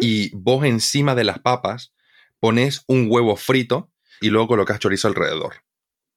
Y 0.00 0.30
vos 0.36 0.64
encima 0.64 1.14
de 1.14 1.24
las 1.24 1.38
papas 1.38 1.94
pones 2.38 2.84
un 2.86 3.06
huevo 3.08 3.34
frito 3.36 3.90
y 4.20 4.28
luego 4.28 4.48
colocas 4.48 4.78
chorizo 4.78 5.08
alrededor. 5.08 5.64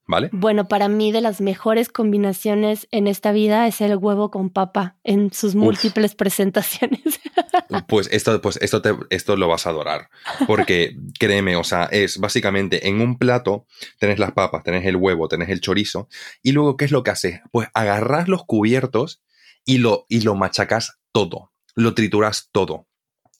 ¿Vale? 0.08 0.30
Bueno, 0.32 0.67
para 0.70 0.88
mí 0.88 1.12
de 1.12 1.20
las 1.22 1.41
mejores 1.41 1.89
combinaciones 1.89 2.88
en 2.91 3.08
esta 3.08 3.32
vida 3.34 3.67
es 3.67 3.82
el 3.82 3.96
huevo 3.98 4.32
con 4.32 4.50
papa 4.50 4.96
en 5.04 5.34
sus 5.34 5.54
múltiples 5.56 6.15
presentaciones. 6.15 7.02
Pues 7.88 8.08
esto, 8.12 8.39
pues 8.41 8.58
esto, 8.62 8.82
te- 8.82 8.96
esto 9.10 9.36
lo 9.36 9.48
vas 9.50 9.67
a 9.67 9.72
adorar. 9.72 10.10
Porque 10.48 10.96
créeme, 11.20 11.56
o 11.58 11.63
sea, 11.63 11.86
es 11.86 12.17
básicamente 12.17 12.88
en 12.88 13.02
un 13.02 13.17
plato 13.17 13.65
tenés 14.00 14.20
las 14.20 14.32
papas, 14.32 14.63
tenés 14.63 14.86
el 14.86 14.96
huevo, 14.96 15.28
tenés 15.28 15.50
el 15.50 15.60
chorizo. 15.60 16.08
Y 16.41 16.54
luego, 16.54 16.78
¿qué 16.78 16.86
es 16.86 16.91
lo 16.91 17.04
que 17.04 17.12
haces? 17.12 17.41
Pues 17.52 17.67
agarrás 17.74 18.28
los 18.30 18.46
cubiertos 18.46 19.22
y 19.65 19.80
lo, 19.80 20.06
y 20.08 20.22
lo 20.22 20.36
machacas 20.36 21.00
todo. 21.12 21.52
Lo 21.76 21.93
trituras 21.93 22.50
todo. 22.52 22.88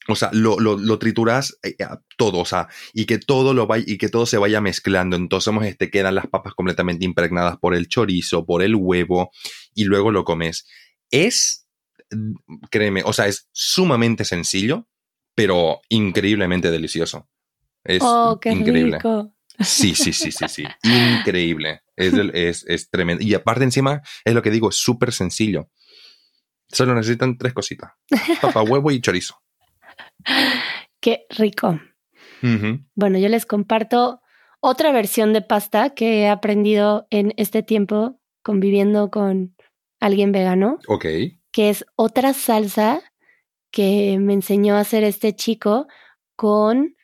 O 0.08 0.16
sea, 0.16 0.30
lo, 0.32 0.60
lo, 0.60 0.78
lo 0.78 1.00
trituras 1.00 1.60
eh, 1.64 1.76
a 1.84 2.02
todo, 2.18 2.40
o 2.40 2.46
sea, 2.46 2.70
y 2.94 3.06
que 3.06 3.18
todo 3.18 3.54
lo 3.54 3.68
vaya, 3.68 3.84
y 3.86 3.98
que 3.98 4.10
todo 4.10 4.26
se 4.26 4.38
vaya 4.38 4.62
mezclando. 4.62 5.18
Entonces, 5.18 5.54
este, 5.64 5.90
quedan 5.90 6.16
las 6.16 6.28
papas 6.28 6.54
completamente 6.54 7.04
impregnadas 7.06 7.58
por 7.58 7.76
el 7.76 7.88
chorizo, 7.88 8.46
por 8.46 8.64
el 8.64 8.76
huevo, 8.76 9.32
y 9.74 9.84
luego 9.84 10.12
lo 10.12 10.24
comes. 10.24 10.66
Es, 11.12 11.68
mm, 12.12 12.34
créeme, 12.70 13.04
o 13.04 13.12
sea, 13.12 13.28
es 13.28 13.50
sumamente 13.52 14.24
sencillo, 14.24 14.88
pero 15.36 15.82
increíblemente 15.90 16.72
delicioso. 16.72 17.30
Es 17.84 18.02
oh, 18.02 18.40
qué 18.42 18.52
increíble. 18.52 18.98
rico. 18.98 19.34
Sí, 19.60 19.96
sí, 19.96 20.14
sí, 20.14 20.32
sí, 20.32 20.48
sí. 20.48 20.64
Increíble. 20.84 21.82
Es, 21.96 22.14
es, 22.14 22.64
es 22.68 22.90
tremendo. 22.90 23.24
Y 23.24 23.34
aparte, 23.34 23.64
encima, 23.64 24.02
es 24.24 24.34
lo 24.34 24.42
que 24.42 24.52
digo, 24.52 24.70
es 24.70 24.76
súper 24.76 25.12
sencillo. 25.12 25.70
Solo 26.70 26.94
necesitan 26.94 27.38
tres 27.38 27.54
cositas: 27.54 27.92
papa, 28.42 28.62
huevo 28.62 28.92
y 28.92 29.02
chorizo. 29.02 29.36
Qué 31.00 31.26
rico. 31.30 31.80
Bueno, 32.96 33.18
yo 33.18 33.30
les 33.30 33.46
comparto 33.46 34.22
otra 34.60 34.92
versión 34.92 35.34
de 35.34 35.42
pasta 35.42 35.92
que 35.92 36.22
he 36.22 36.30
aprendido 36.30 37.08
en 37.10 37.34
este 37.38 37.64
tiempo 37.64 38.20
conviviendo 38.44 39.10
con 39.10 39.56
alguien 40.00 40.32
vegano, 40.32 40.80
Ok. 40.88 41.06
que 41.52 41.70
es 41.70 41.86
otra 41.96 42.34
salsa 42.34 43.02
que 43.72 44.18
me 44.20 44.34
enseñó 44.34 44.76
a 44.76 44.82
hacer 44.82 45.04
este 45.04 45.36
chico 45.36 45.88
con 46.36 46.96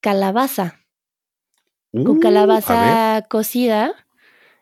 calabaza, 0.00 0.80
Uh, 1.92 2.04
con 2.04 2.14
ver. 2.14 2.22
calabaza 2.24 3.22
cocida 3.30 3.94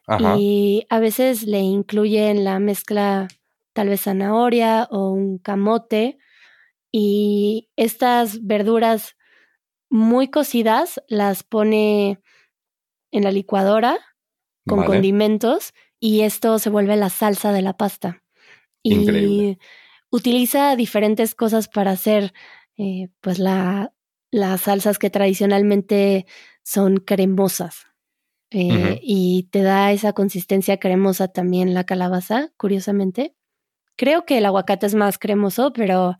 Ajá. 0.06 0.36
y 0.38 0.86
a 0.90 0.98
veces 1.00 1.44
le 1.44 1.60
incluye 1.60 2.28
en 2.30 2.44
la 2.44 2.58
mezcla 2.58 3.26
tal 3.72 3.88
vez 3.88 4.02
zanahoria 4.02 4.86
o 4.90 5.10
un 5.10 5.38
camote 5.38 6.18
y 6.92 7.70
estas 7.76 8.46
verduras 8.46 9.16
muy 9.90 10.28
cocidas 10.31 11.02
las 11.09 11.42
pone 11.42 12.20
en 13.12 13.24
la 13.24 13.33
licuadora 13.33 13.98
con 14.66 14.81
Vale. 14.81 14.88
condimentos 14.88 15.74
y 16.00 16.22
esto 16.22 16.59
se 16.59 16.70
vuelve 16.70 16.96
la 16.96 17.11
salsa 17.11 17.52
de 17.52 17.62
la 17.62 17.76
pasta. 17.76 18.22
Y 18.83 18.94
Increíble. 18.94 19.59
utiliza 20.11 20.76
diferentes 20.76 21.35
cosas 21.35 21.68
para 21.68 21.92
hacer 21.92 22.33
eh, 22.76 23.09
pues 23.20 23.38
la, 23.38 23.94
las 24.31 24.62
salsas 24.62 24.98
que 24.98 25.11
tradicionalmente 25.11 26.26
son 26.64 26.98
cremosas. 26.98 27.87
Eh. 28.50 29.00
Y 29.02 29.48
te 29.50 29.62
da 29.62 29.92
esa 29.92 30.12
consistencia 30.12 30.78
cremosa 30.78 31.28
también 31.28 31.74
la 31.74 31.85
calabaza, 31.85 32.52
curiosamente. 32.59 33.35
creo 33.96 34.24
que 34.26 34.38
el 34.38 34.46
aguacate 34.46 34.87
es 34.87 34.94
más 34.94 35.18
cremoso, 35.18 35.72
pero 35.72 36.16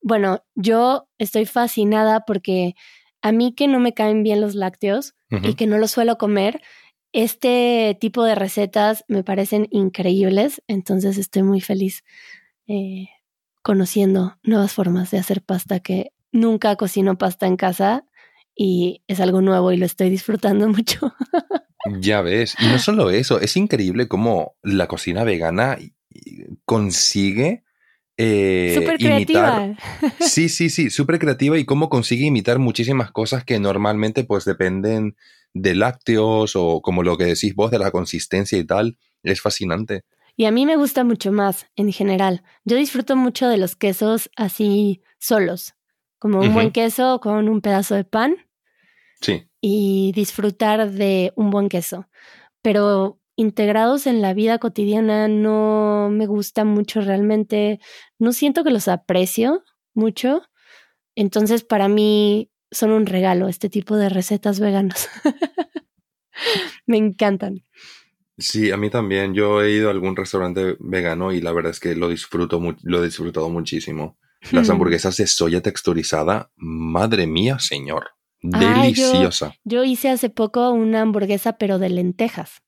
bueno, 0.00 0.44
yo 0.54 1.08
estoy 1.18 1.46
fascinada 1.46 2.24
porque 2.26 2.74
a 3.22 3.32
mí 3.32 3.54
que 3.54 3.68
no 3.68 3.80
me 3.80 3.94
caen 3.94 4.22
bien 4.22 4.40
los 4.40 4.54
lácteos 4.54 5.14
y 5.42 5.54
que 5.54 5.66
no 5.66 5.78
los 5.78 5.90
suelo 5.90 6.18
comer, 6.18 6.62
este 7.12 7.96
tipo 8.00 8.22
de 8.24 8.34
recetas 8.34 9.04
me 9.08 9.24
parecen 9.24 9.66
increíbles, 9.70 10.62
entonces 10.68 11.18
estoy 11.18 11.42
muy 11.42 11.60
feliz 11.60 12.04
eh, 12.68 13.08
conociendo 13.62 14.36
nuevas 14.44 14.72
formas 14.72 15.10
de 15.10 15.18
hacer 15.18 15.42
pasta 15.42 15.80
que 15.80 16.12
nunca 16.30 16.76
cocino 16.76 17.18
pasta 17.18 17.46
en 17.46 17.56
casa 17.56 18.04
y 18.54 19.02
es 19.08 19.18
algo 19.18 19.40
nuevo 19.40 19.72
y 19.72 19.76
lo 19.76 19.86
estoy 19.86 20.08
disfrutando 20.08 20.68
mucho. 20.68 21.12
ya 21.98 22.22
ves, 22.22 22.54
y 22.60 22.66
no 22.66 22.78
solo 22.78 23.10
eso, 23.10 23.40
es 23.40 23.56
increíble 23.56 24.08
cómo 24.08 24.56
la 24.62 24.86
cocina 24.86 25.24
vegana 25.24 25.78
consigue 26.64 27.64
eh, 28.16 28.96
imitar. 28.98 29.76
Sí, 30.20 30.48
sí, 30.48 30.70
sí, 30.70 30.90
súper 30.90 31.18
creativa 31.18 31.58
y 31.58 31.64
cómo 31.64 31.88
consigue 31.88 32.26
imitar 32.26 32.58
muchísimas 32.58 33.10
cosas 33.10 33.44
que 33.44 33.58
normalmente 33.58 34.24
pues 34.24 34.44
dependen 34.44 35.16
de 35.52 35.74
lácteos 35.74 36.56
o 36.56 36.80
como 36.82 37.02
lo 37.02 37.16
que 37.16 37.24
decís 37.24 37.54
vos 37.54 37.70
de 37.70 37.78
la 37.78 37.90
consistencia 37.90 38.58
y 38.58 38.64
tal. 38.64 38.98
Es 39.22 39.40
fascinante. 39.40 40.04
Y 40.36 40.44
a 40.44 40.50
mí 40.50 40.66
me 40.66 40.76
gusta 40.76 41.02
mucho 41.02 41.32
más 41.32 41.66
en 41.76 41.92
general. 41.92 42.42
Yo 42.64 42.76
disfruto 42.76 43.16
mucho 43.16 43.48
de 43.48 43.56
los 43.56 43.74
quesos 43.74 44.30
así 44.36 45.02
solos, 45.18 45.74
como 46.18 46.40
un 46.40 46.52
buen 46.52 46.72
queso 46.72 47.20
con 47.20 47.48
un 47.48 47.62
pedazo 47.62 47.94
de 47.94 48.04
pan. 48.04 48.36
Sí. 49.22 49.48
Y 49.62 50.12
disfrutar 50.14 50.90
de 50.90 51.32
un 51.36 51.50
buen 51.50 51.70
queso. 51.70 52.08
Pero 52.60 53.18
integrados 53.36 54.06
en 54.06 54.22
la 54.22 54.34
vida 54.34 54.58
cotidiana 54.58 55.28
no 55.28 56.08
me 56.10 56.26
gusta 56.26 56.64
mucho 56.64 57.00
realmente, 57.00 57.78
no 58.18 58.32
siento 58.32 58.64
que 58.64 58.70
los 58.70 58.88
aprecio 58.88 59.62
mucho, 59.94 60.42
entonces 61.14 61.62
para 61.62 61.88
mí 61.88 62.50
son 62.70 62.90
un 62.90 63.06
regalo 63.06 63.48
este 63.48 63.68
tipo 63.68 63.96
de 63.96 64.08
recetas 64.08 64.58
veganas. 64.58 65.08
me 66.86 66.96
encantan. 66.96 67.64
Sí, 68.38 68.70
a 68.70 68.76
mí 68.76 68.90
también. 68.90 69.34
Yo 69.34 69.62
he 69.62 69.72
ido 69.72 69.88
a 69.88 69.92
algún 69.92 70.16
restaurante 70.16 70.76
vegano 70.78 71.32
y 71.32 71.40
la 71.40 71.52
verdad 71.52 71.70
es 71.70 71.80
que 71.80 71.94
lo 71.94 72.08
disfruto, 72.08 72.60
lo 72.82 73.02
he 73.02 73.06
disfrutado 73.06 73.48
muchísimo. 73.48 74.18
Las 74.52 74.68
hamburguesas 74.70 75.16
de 75.16 75.26
soya 75.26 75.62
texturizada, 75.62 76.50
madre 76.56 77.26
mía, 77.26 77.58
señor. 77.58 78.10
Deliciosa. 78.42 79.54
yo, 79.64 79.82
hice 79.82 80.10
hace 80.10 80.28
poco 80.28 80.70
una 80.70 81.00
hamburguesa, 81.00 81.56
pero 81.56 81.78
de 81.78 81.88
lentejas. 81.88 82.62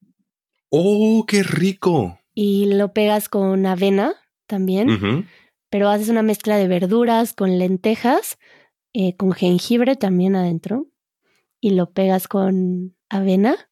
¡Oh, 0.70 1.24
qué 1.26 1.42
rico! 1.42 2.20
Y 2.34 2.72
lo 2.72 2.92
pegas 2.92 3.28
con 3.28 3.66
avena 3.66 4.14
también, 4.46 5.26
pero 5.70 5.88
haces 5.88 6.08
una 6.08 6.22
mezcla 6.22 6.56
de 6.56 6.68
verduras 6.68 7.32
con 7.32 7.58
lentejas, 7.58 8.38
eh, 8.92 9.16
con 9.16 9.32
jengibre 9.32 9.96
también 9.96 10.36
adentro, 10.36 10.86
y 11.60 11.70
lo 11.70 11.90
pegas 11.90 12.28
con 12.28 12.94
avena 13.08 13.68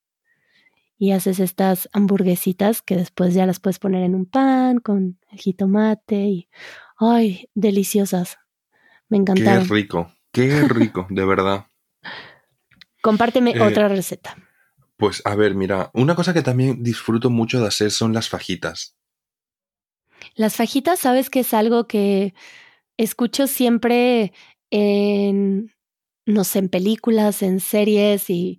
y 0.98 1.12
haces 1.12 1.40
estas 1.40 1.88
hamburguesitas 1.92 2.82
que 2.82 2.96
después 2.96 3.34
ya 3.34 3.46
las 3.46 3.60
puedes 3.60 3.78
poner 3.78 4.02
en 4.02 4.14
un 4.14 4.26
pan 4.26 4.78
con 4.78 5.18
el 5.30 5.38
jitomate 5.38 6.16
y 6.16 6.48
¡ay! 6.98 7.50
deliciosas. 7.54 8.38
Me 9.08 9.18
encantaron. 9.18 9.66
Qué 9.66 9.74
rico, 9.74 10.12
qué 10.32 10.66
rico, 10.68 11.06
de 11.10 11.24
verdad. 11.24 11.66
Compárteme 13.02 13.52
eh, 13.52 13.60
otra 13.60 13.88
receta. 13.88 14.36
Pues 14.96 15.22
a 15.24 15.34
ver, 15.34 15.54
mira, 15.54 15.90
una 15.92 16.14
cosa 16.14 16.32
que 16.32 16.42
también 16.42 16.82
disfruto 16.82 17.28
mucho 17.28 17.60
de 17.60 17.68
hacer 17.68 17.90
son 17.90 18.12
las 18.12 18.28
fajitas. 18.28 18.96
Las 20.34 20.56
fajitas, 20.56 21.00
sabes 21.00 21.30
que 21.30 21.40
es 21.40 21.52
algo 21.52 21.86
que 21.86 22.34
escucho 22.96 23.46
siempre 23.46 24.32
en, 24.70 25.74
no 26.24 26.44
sé, 26.44 26.60
en 26.60 26.68
películas, 26.68 27.42
en 27.42 27.60
series 27.60 28.30
y 28.30 28.58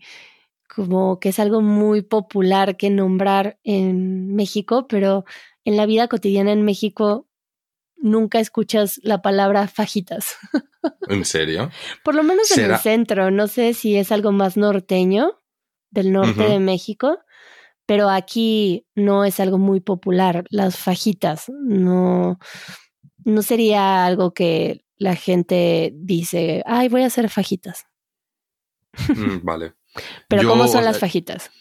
como 0.67 1.19
que 1.19 1.30
es 1.30 1.39
algo 1.39 1.62
muy 1.62 2.04
popular 2.04 2.78
que 2.78 2.89
nombrar 2.89 3.60
en 3.63 4.36
México, 4.36 4.88
pero 4.88 5.26
en 5.65 5.76
la 5.76 5.86
vida 5.86 6.08
cotidiana 6.08 6.52
en 6.52 6.63
México 6.63 7.28
nunca 7.95 8.39
escuchas 8.39 9.00
la 9.04 9.23
palabra 9.23 9.67
fajitas. 9.67 10.36
¿En 11.10 11.26
serio? 11.26 11.71
Por 12.04 12.13
lo 12.13 12.23
menos 12.23 12.56
en 12.56 12.71
el 12.71 12.78
centro, 12.78 13.32
no 13.32 13.47
sé 13.47 13.73
si 13.73 13.95
es 13.95 14.12
algo 14.12 14.32
más 14.32 14.56
norteño, 14.56 15.41
del 15.89 16.12
norte 16.12 16.43
de 16.43 16.60
México, 16.60 17.19
pero 17.86 18.10
aquí 18.10 18.86
no 18.95 19.23
es 19.26 19.39
algo 19.39 19.58
muy 19.58 19.80
popular. 19.80 20.43
Las 20.50 20.78
fajitas 20.78 21.50
no, 21.50 22.39
no 23.23 23.41
sería 23.41 24.06
algo 24.06 24.34
que 24.34 24.84
la 24.97 25.15
gente 25.15 25.91
dice, 25.95 26.63
ay, 26.65 26.89
voy 26.89 27.04
a 27.04 27.08
hacer 27.08 27.30
fajitas. 27.30 27.86
Mm, 29.15 29.43
vale. 29.43 29.73
pero 30.28 30.47
¿cómo 30.47 30.67
son 30.67 30.84
las 30.84 31.00
fajitas? 31.00 31.52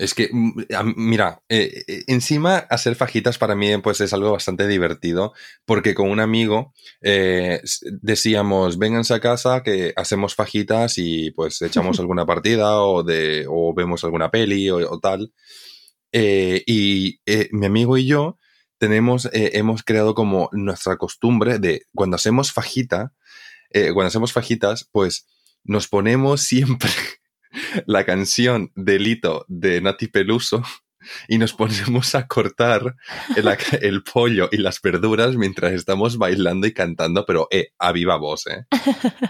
Es 0.00 0.14
que, 0.14 0.30
mm, 0.32 0.62
mira, 0.96 1.42
eh, 1.50 1.84
eh, 1.86 2.04
encima 2.06 2.56
hacer 2.70 2.94
fajitas 2.96 3.36
para 3.36 3.54
mí 3.54 3.76
pues 3.82 4.00
es 4.00 4.14
algo 4.14 4.32
bastante 4.32 4.66
divertido 4.66 5.34
porque 5.66 5.94
con 5.94 6.08
un 6.08 6.20
amigo 6.20 6.72
eh, 7.02 7.60
decíamos, 8.00 8.78
vénganse 8.78 9.12
a 9.12 9.20
casa 9.20 9.62
que 9.62 9.92
hacemos 9.96 10.34
fajitas 10.34 10.94
y 10.96 11.32
pues 11.32 11.60
echamos 11.62 12.00
alguna 12.00 12.24
partida 12.24 12.80
o, 12.80 13.02
de, 13.02 13.44
o 13.46 13.74
vemos 13.74 14.02
alguna 14.02 14.30
peli 14.30 14.70
o, 14.70 14.98
tal. 15.00 15.34
y 16.12 17.20
mi 17.52 17.66
amigo 17.66 17.98
y 17.98 18.06
yo 18.06 18.38
tenemos, 18.78 19.28
hemos 19.32 19.82
creado 19.82 20.14
como 20.14 20.48
nuestra 20.52 20.96
costumbre 20.96 21.58
de 21.58 21.82
cuando 21.94 22.16
hacemos 22.16 22.52
fajita, 22.52 23.12
cuando 23.70 24.06
hacemos 24.06 24.32
fajitas, 24.32 24.88
pues 24.90 25.26
nos 25.62 25.88
ponemos 25.88 26.40
siempre 26.40 26.90
la 27.86 28.04
canción 28.04 28.72
Delito 28.74 29.44
de 29.48 29.80
Nati 29.80 30.08
Peluso 30.08 30.62
y 31.28 31.38
nos 31.38 31.52
ponemos 31.54 32.14
a 32.14 32.26
cortar 32.26 32.96
el, 33.80 34.02
pollo 34.02 34.48
y 34.52 34.58
las 34.58 34.80
verduras 34.80 35.36
mientras 35.36 35.72
estamos 35.72 36.18
bailando 36.18 36.66
y 36.66 36.74
cantando, 36.74 37.24
pero 37.24 37.48
eh, 37.50 37.68
a 37.78 37.92
viva 37.92 38.16
voz, 38.16 38.46
¿eh? 38.46 38.66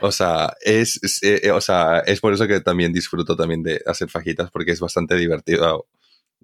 O 0.01 0.13
sea, 0.13 0.55
es, 0.61 1.01
eh, 1.23 1.51
o 1.51 1.61
sea, 1.61 2.01
es 2.01 2.21
por 2.21 2.33
eso 2.33 2.47
que 2.47 2.61
también 2.61 2.93
disfruto 2.93 3.37
también 3.37 3.63
de 3.63 3.81
hacer 3.87 4.09
fajitas, 4.09 4.51
porque 4.51 4.73
es 4.73 4.81
bastante 4.81 5.17
divertido 5.17 5.87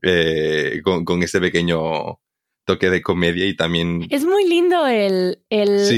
eh, 0.02 0.80
con, 0.85 1.04
con 1.04 1.22
este 1.22 1.40
pequeño 1.40 2.20
toque 2.66 2.90
de 2.90 3.00
comedia 3.00 3.46
y 3.46 3.55
también... 3.55 4.07
Es 4.11 4.24
muy 4.24 4.46
lindo 4.46 4.87
el, 4.87 5.38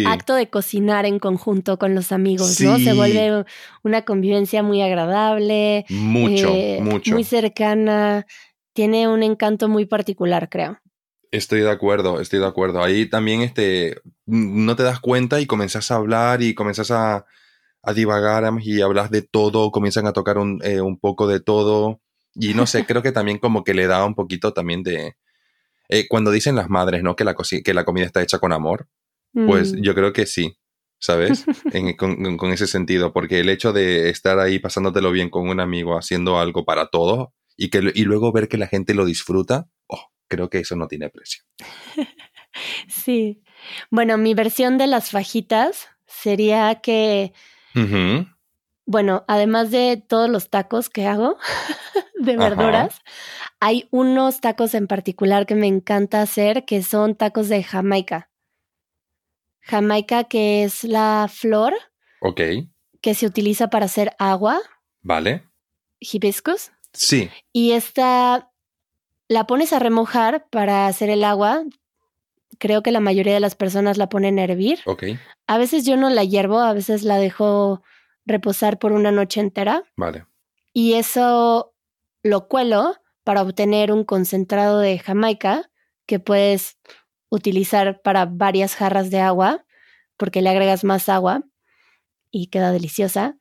acto 0.06 0.34
de 0.34 0.48
cocinar 0.48 1.06
en 1.06 1.18
conjunto 1.18 1.78
con 1.78 1.94
los 1.94 2.12
amigos, 2.12 2.60
¿no? 2.60 2.78
Se 2.78 2.92
vuelve 2.92 3.44
una 3.82 4.02
convivencia 4.02 4.62
muy 4.62 4.82
agradable. 4.82 5.86
Mucho, 5.88 6.48
eh, 6.54 6.78
mucho. 6.82 7.14
Muy 7.14 7.24
cercana. 7.24 8.26
Tiene 8.74 9.08
un 9.08 9.22
encanto 9.22 9.68
muy 9.68 9.86
particular, 9.86 10.48
creo. 10.50 10.78
Estoy 11.30 11.60
de 11.60 11.70
acuerdo, 11.70 12.20
estoy 12.20 12.38
de 12.38 12.46
acuerdo. 12.46 12.82
Ahí 12.82 13.06
también 13.06 13.40
este, 13.40 14.00
no 14.26 14.76
te 14.76 14.82
das 14.82 15.00
cuenta 15.00 15.40
y 15.40 15.46
comenzás 15.46 15.90
a 15.90 15.96
hablar 15.96 16.42
y 16.42 16.54
comenzás 16.54 16.90
a, 16.90 17.24
a 17.82 17.92
divagar 17.94 18.44
y 18.60 18.82
hablas 18.82 19.10
de 19.10 19.22
todo, 19.22 19.70
comienzan 19.70 20.06
a 20.06 20.12
tocar 20.12 20.36
un, 20.36 20.60
eh, 20.62 20.82
un 20.82 20.98
poco 20.98 21.26
de 21.26 21.40
todo. 21.40 22.02
Y 22.34 22.52
no 22.52 22.66
sé, 22.66 22.84
creo 22.86 23.02
que 23.02 23.12
también 23.12 23.38
como 23.38 23.64
que 23.64 23.72
le 23.72 23.86
da 23.86 24.04
un 24.04 24.14
poquito 24.14 24.52
también 24.52 24.82
de, 24.82 25.16
eh, 25.88 26.06
cuando 26.08 26.30
dicen 26.30 26.56
las 26.56 26.68
madres, 26.68 27.02
¿no? 27.02 27.16
Que 27.16 27.24
la, 27.24 27.34
que 27.64 27.74
la 27.74 27.84
comida 27.84 28.06
está 28.06 28.22
hecha 28.22 28.38
con 28.38 28.52
amor, 28.52 28.88
pues 29.32 29.74
mm. 29.74 29.82
yo 29.82 29.94
creo 29.94 30.12
que 30.12 30.26
sí, 30.26 30.58
¿sabes? 30.98 31.44
con, 31.98 32.52
ese 32.52 32.66
sentido, 32.66 33.12
porque 33.12 33.40
el 33.40 33.48
hecho 33.48 33.72
de 33.72 34.10
estar 34.10 34.38
ahí 34.38 34.58
pasándotelo 34.58 35.10
bien 35.12 35.30
con 35.30 35.48
un 35.48 35.60
amigo, 35.60 35.96
haciendo 35.96 36.38
algo 36.38 36.64
para 36.64 36.88
todos 36.88 37.28
y, 37.56 37.70
que, 37.70 37.92
y 37.94 38.04
luego 38.04 38.32
ver 38.32 38.48
que 38.48 38.58
la 38.58 38.66
gente 38.66 38.94
lo 38.94 39.04
disfruta, 39.04 39.68
oh, 39.86 40.10
creo 40.28 40.50
que 40.50 40.58
eso 40.58 40.76
no 40.76 40.88
tiene 40.88 41.10
precio. 41.10 41.42
sí. 42.88 43.42
Bueno, 43.90 44.18
mi 44.18 44.34
versión 44.34 44.78
de 44.78 44.86
las 44.86 45.10
fajitas 45.10 45.88
sería 46.06 46.76
que, 46.76 47.32
bueno, 48.86 49.24
además 49.28 49.70
de 49.70 50.02
todos 50.06 50.30
los 50.30 50.48
tacos 50.48 50.88
que 50.88 51.06
hago 51.06 51.36
de 52.18 52.36
verduras, 52.36 53.00
hay 53.60 53.88
unos 53.90 54.40
tacos 54.40 54.74
en 54.74 54.86
particular 54.86 55.46
que 55.46 55.54
me 55.54 55.66
encanta 55.66 56.22
hacer, 56.22 56.64
que 56.64 56.82
son 56.82 57.16
tacos 57.16 57.48
de 57.48 57.62
Jamaica. 57.62 58.30
Jamaica, 59.60 60.24
que 60.24 60.64
es 60.64 60.84
la 60.84 61.28
flor. 61.30 61.74
Ok. 62.20 62.40
Que 63.00 63.14
se 63.14 63.26
utiliza 63.26 63.68
para 63.68 63.86
hacer 63.86 64.14
agua. 64.18 64.60
Vale. 65.02 65.44
Hibiscus. 66.00 66.70
Sí. 66.92 67.30
Y 67.52 67.72
esta 67.72 68.50
la 69.28 69.46
pones 69.46 69.72
a 69.72 69.78
remojar 69.78 70.48
para 70.48 70.86
hacer 70.86 71.10
el 71.10 71.24
agua. 71.24 71.64
Creo 72.58 72.82
que 72.82 72.92
la 72.92 73.00
mayoría 73.00 73.34
de 73.34 73.40
las 73.40 73.54
personas 73.54 73.98
la 73.98 74.08
ponen 74.08 74.38
a 74.38 74.44
hervir. 74.44 74.80
Ok. 74.86 75.04
A 75.46 75.58
veces 75.58 75.84
yo 75.84 75.96
no 75.96 76.10
la 76.10 76.24
hiervo, 76.24 76.60
a 76.60 76.72
veces 76.72 77.02
la 77.02 77.18
dejo 77.18 77.82
reposar 78.24 78.78
por 78.78 78.92
una 78.92 79.10
noche 79.10 79.40
entera. 79.40 79.82
Vale. 79.96 80.26
Y 80.72 80.94
eso 80.94 81.74
lo 82.22 82.48
cuelo 82.48 82.96
para 83.28 83.42
obtener 83.42 83.92
un 83.92 84.04
concentrado 84.04 84.78
de 84.78 84.98
Jamaica 84.98 85.70
que 86.06 86.18
puedes 86.18 86.78
utilizar 87.28 88.00
para 88.00 88.24
varias 88.24 88.74
jarras 88.74 89.10
de 89.10 89.20
agua, 89.20 89.66
porque 90.16 90.40
le 90.40 90.48
agregas 90.48 90.82
más 90.82 91.10
agua 91.10 91.42
y 92.30 92.46
queda 92.46 92.72
deliciosa. 92.72 93.36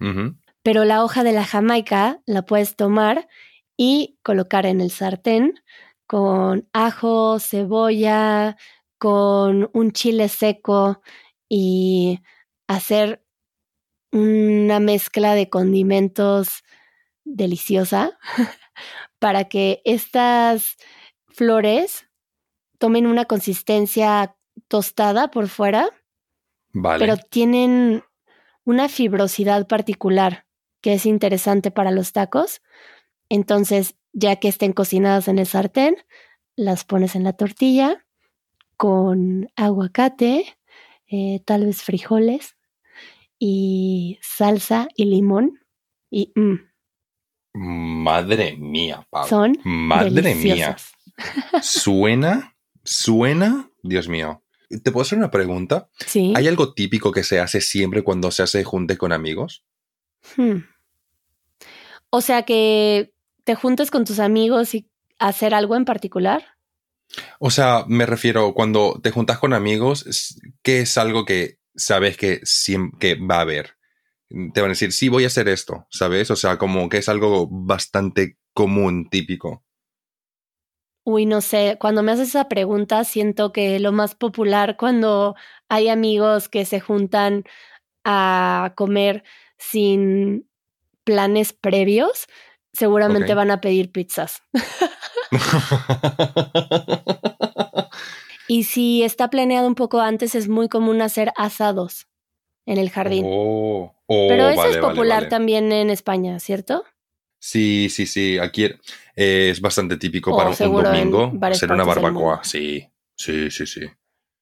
Pero 0.61 0.83
la 0.83 1.05
hoja 1.05 1.23
de 1.23 1.31
la 1.31 1.45
jamaica 1.45 2.21
la 2.25 2.41
puedes 2.41 2.75
tomar 2.75 3.29
y 3.77 4.19
colocar 4.23 4.65
en 4.65 4.81
el 4.81 4.91
sartén 4.91 5.53
con 6.05 6.67
ajo, 6.73 7.39
cebolla, 7.39 8.57
con 8.97 9.69
un 9.71 9.93
chile 9.93 10.27
seco 10.27 11.01
y 11.47 12.19
hacer 12.67 13.23
una 14.11 14.81
mezcla 14.81 15.33
de 15.33 15.49
condimentos 15.49 16.65
deliciosa 17.23 18.17
para 19.19 19.45
que 19.45 19.81
estas 19.85 20.77
flores 21.27 22.07
tomen 22.77 23.07
una 23.07 23.25
consistencia 23.25 24.35
tostada 24.67 25.29
por 25.29 25.47
fuera, 25.47 25.89
Vale. 26.73 26.99
pero 26.99 27.17
tienen 27.17 28.03
una 28.63 28.89
fibrosidad 28.89 29.67
particular 29.67 30.45
que 30.81 30.93
es 30.93 31.05
interesante 31.05 31.71
para 31.71 31.91
los 31.91 32.11
tacos. 32.11 32.61
Entonces, 33.29 33.95
ya 34.13 34.37
que 34.37 34.47
estén 34.47 34.73
cocinadas 34.73 35.27
en 35.27 35.39
el 35.39 35.45
sartén, 35.45 35.97
las 36.55 36.85
pones 36.85 37.15
en 37.15 37.23
la 37.23 37.33
tortilla 37.33 38.05
con 38.77 39.49
aguacate, 39.55 40.57
eh, 41.07 41.41
tal 41.45 41.65
vez 41.65 41.81
frijoles 41.81 42.57
y 43.39 44.19
salsa 44.21 44.87
y 44.95 45.05
limón. 45.05 45.59
Y 46.09 46.31
mm, 46.35 46.55
Madre 47.57 48.55
mía, 48.57 49.05
Pau. 49.09 49.27
son 49.27 49.57
Madre 49.63 50.35
mía. 50.35 50.77
Suena, 51.61 52.55
suena, 52.83 53.71
Dios 53.81 54.07
mío. 54.07 54.43
¿Te 54.69 54.91
puedo 54.91 55.01
hacer 55.01 55.17
una 55.17 55.31
pregunta? 55.31 55.89
Sí. 56.05 56.33
¿Hay 56.35 56.47
algo 56.47 56.73
típico 56.73 57.11
que 57.11 57.23
se 57.23 57.39
hace 57.39 57.61
siempre 57.61 58.03
cuando 58.03 58.31
se 58.31 58.43
hace 58.43 58.63
junte 58.63 58.97
con 58.97 59.11
amigos? 59.11 59.63
Hmm. 60.35 60.57
O 62.09 62.21
sea 62.21 62.43
que 62.43 63.13
te 63.43 63.55
juntes 63.55 63.91
con 63.91 64.05
tus 64.05 64.19
amigos 64.19 64.75
y 64.75 64.89
hacer 65.19 65.53
algo 65.55 65.75
en 65.75 65.85
particular. 65.85 66.45
O 67.39 67.49
sea, 67.49 67.85
me 67.87 68.05
refiero, 68.05 68.53
cuando 68.53 68.99
te 69.01 69.11
juntas 69.11 69.39
con 69.39 69.53
amigos, 69.53 70.37
¿qué 70.61 70.81
es 70.81 70.97
algo 70.97 71.25
que 71.25 71.59
sabes 71.75 72.17
que, 72.17 72.41
que 72.99 73.15
va 73.15 73.37
a 73.37 73.41
haber? 73.41 73.76
Te 74.29 74.61
van 74.61 74.69
a 74.69 74.73
decir, 74.73 74.91
sí, 74.91 75.09
voy 75.09 75.23
a 75.23 75.27
hacer 75.27 75.47
esto, 75.47 75.87
¿sabes? 75.89 76.31
O 76.31 76.35
sea, 76.35 76.57
como 76.57 76.89
que 76.89 76.97
es 76.97 77.09
algo 77.09 77.47
bastante 77.49 78.37
común, 78.53 79.09
típico. 79.09 79.63
Uy, 81.03 81.25
no 81.25 81.39
sé, 81.39 81.77
cuando 81.79 82.03
me 82.03 82.11
haces 82.11 82.29
esa 82.29 82.49
pregunta 82.49 83.05
siento 83.05 83.53
que 83.53 83.79
lo 83.79 83.93
más 83.93 84.15
popular 84.15 84.75
cuando 84.75 85.35
hay 85.69 85.87
amigos 85.87 86.49
que 86.49 86.65
se 86.65 86.81
juntan 86.81 87.45
a 88.03 88.73
comer 88.75 89.23
sin 89.57 90.49
planes 91.05 91.53
previos, 91.53 92.27
seguramente 92.73 93.33
van 93.33 93.51
a 93.51 93.61
pedir 93.61 93.91
pizzas. 93.91 94.41
Y 98.49 98.63
si 98.63 99.03
está 99.03 99.29
planeado 99.29 99.67
un 99.67 99.75
poco 99.75 99.99
antes, 99.99 100.33
es 100.33 100.47
muy 100.47 100.69
común 100.69 101.01
hacer 101.01 101.33
asados 101.35 102.07
en 102.67 102.77
el 102.77 102.91
jardín. 102.91 103.25
Oh, 103.25 103.95
oh, 104.05 104.27
Pero 104.27 104.49
eso 104.49 104.57
vale, 104.57 104.71
es 104.73 104.77
popular 104.77 105.21
vale. 105.21 105.29
también 105.29 105.71
en 105.71 105.89
España, 105.89 106.37
¿cierto? 106.39 106.83
Sí, 107.39 107.87
sí, 107.89 108.05
sí. 108.05 108.37
Aquí 108.37 108.65
eh, 109.15 109.49
es 109.49 109.61
bastante 109.61 109.97
típico 109.97 110.31
Oh, 110.31 110.37
para 110.37 110.49
un 110.49 110.83
domingo 110.83 111.31
hacer 111.41 111.71
una 111.71 111.85
barbacoa. 111.85 112.43
Sí, 112.43 112.85
sí, 113.15 113.49
sí, 113.49 113.65
sí. 113.65 113.81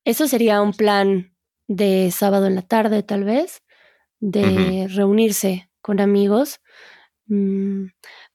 Eso 0.04 0.26
sería 0.26 0.60
un 0.60 0.72
plan 0.72 1.34
de 1.68 2.10
sábado 2.10 2.46
en 2.46 2.56
la 2.56 2.62
tarde, 2.62 3.02
tal 3.02 3.24
vez, 3.24 3.62
de 4.18 4.88
reunirse 4.90 5.70
con 5.80 6.00
amigos. 6.00 6.60
Mm, 7.26 7.86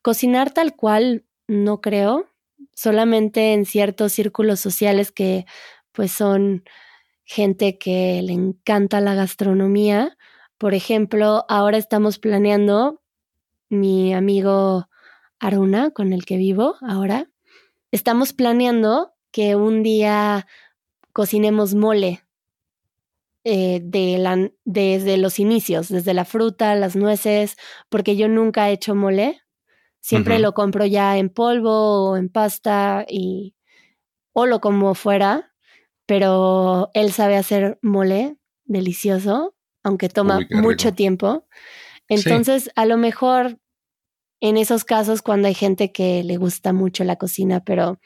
cocinar 0.01 0.53
tal 0.53 0.75
cual, 0.75 1.25
no 1.47 1.81
creo, 1.81 2.29
solamente 2.73 3.53
en 3.53 3.65
ciertos 3.65 4.13
círculos 4.13 4.61
sociales 4.61 5.11
que 5.11 5.45
pues 5.91 6.11
son 6.11 6.63
gente 7.33 7.77
que 7.77 8.21
le 8.21 8.33
encanta 8.33 8.99
la 8.99 9.15
gastronomía. 9.15 10.17
Por 10.57 10.73
ejemplo, 10.73 11.45
ahora 11.47 11.77
estamos 11.77 12.19
planeando 12.19 13.01
mi 13.69 14.13
amigo 14.13 14.89
Aruna, 15.39 15.91
con 15.91 16.11
el 16.11 16.25
que 16.25 16.35
vivo 16.35 16.75
ahora, 16.81 17.29
estamos 17.91 18.33
planeando 18.33 19.13
que 19.31 19.55
un 19.55 19.81
día 19.81 20.45
cocinemos 21.13 21.73
mole 21.73 22.21
eh, 23.43 23.79
de 23.83 24.17
la- 24.19 24.51
desde 24.65 25.17
los 25.17 25.39
inicios, 25.39 25.87
desde 25.89 26.13
la 26.13 26.25
fruta, 26.25 26.75
las 26.75 26.95
nueces, 26.95 27.55
porque 27.89 28.15
yo 28.15 28.27
nunca 28.27 28.69
he 28.69 28.73
hecho 28.73 28.93
mole. 28.93 29.41
Siempre 29.99 30.35
lo 30.39 30.53
compro 30.53 30.85
ya 30.85 31.17
en 31.17 31.29
polvo 31.29 32.11
o 32.11 32.17
en 32.17 32.29
pasta 32.29 33.05
y 33.07 33.55
o 34.33 34.45
lo 34.45 34.59
como 34.61 34.93
fuera, 34.95 35.50
pero 36.11 36.91
él 36.93 37.13
sabe 37.13 37.37
hacer 37.37 37.79
mole 37.81 38.35
delicioso, 38.65 39.55
aunque 39.81 40.09
toma 40.09 40.39
Uy, 40.39 40.47
mucho 40.49 40.89
rico. 40.89 40.95
tiempo. 40.97 41.47
Sí. 42.09 42.15
Entonces, 42.15 42.69
a 42.75 42.85
lo 42.85 42.97
mejor 42.97 43.59
en 44.41 44.57
esos 44.57 44.83
casos 44.83 45.21
cuando 45.21 45.47
hay 45.47 45.53
gente 45.53 45.93
que 45.93 46.21
le 46.25 46.35
gusta 46.35 46.73
mucho 46.73 47.05
la 47.05 47.15
cocina, 47.15 47.63
pero 47.63 48.01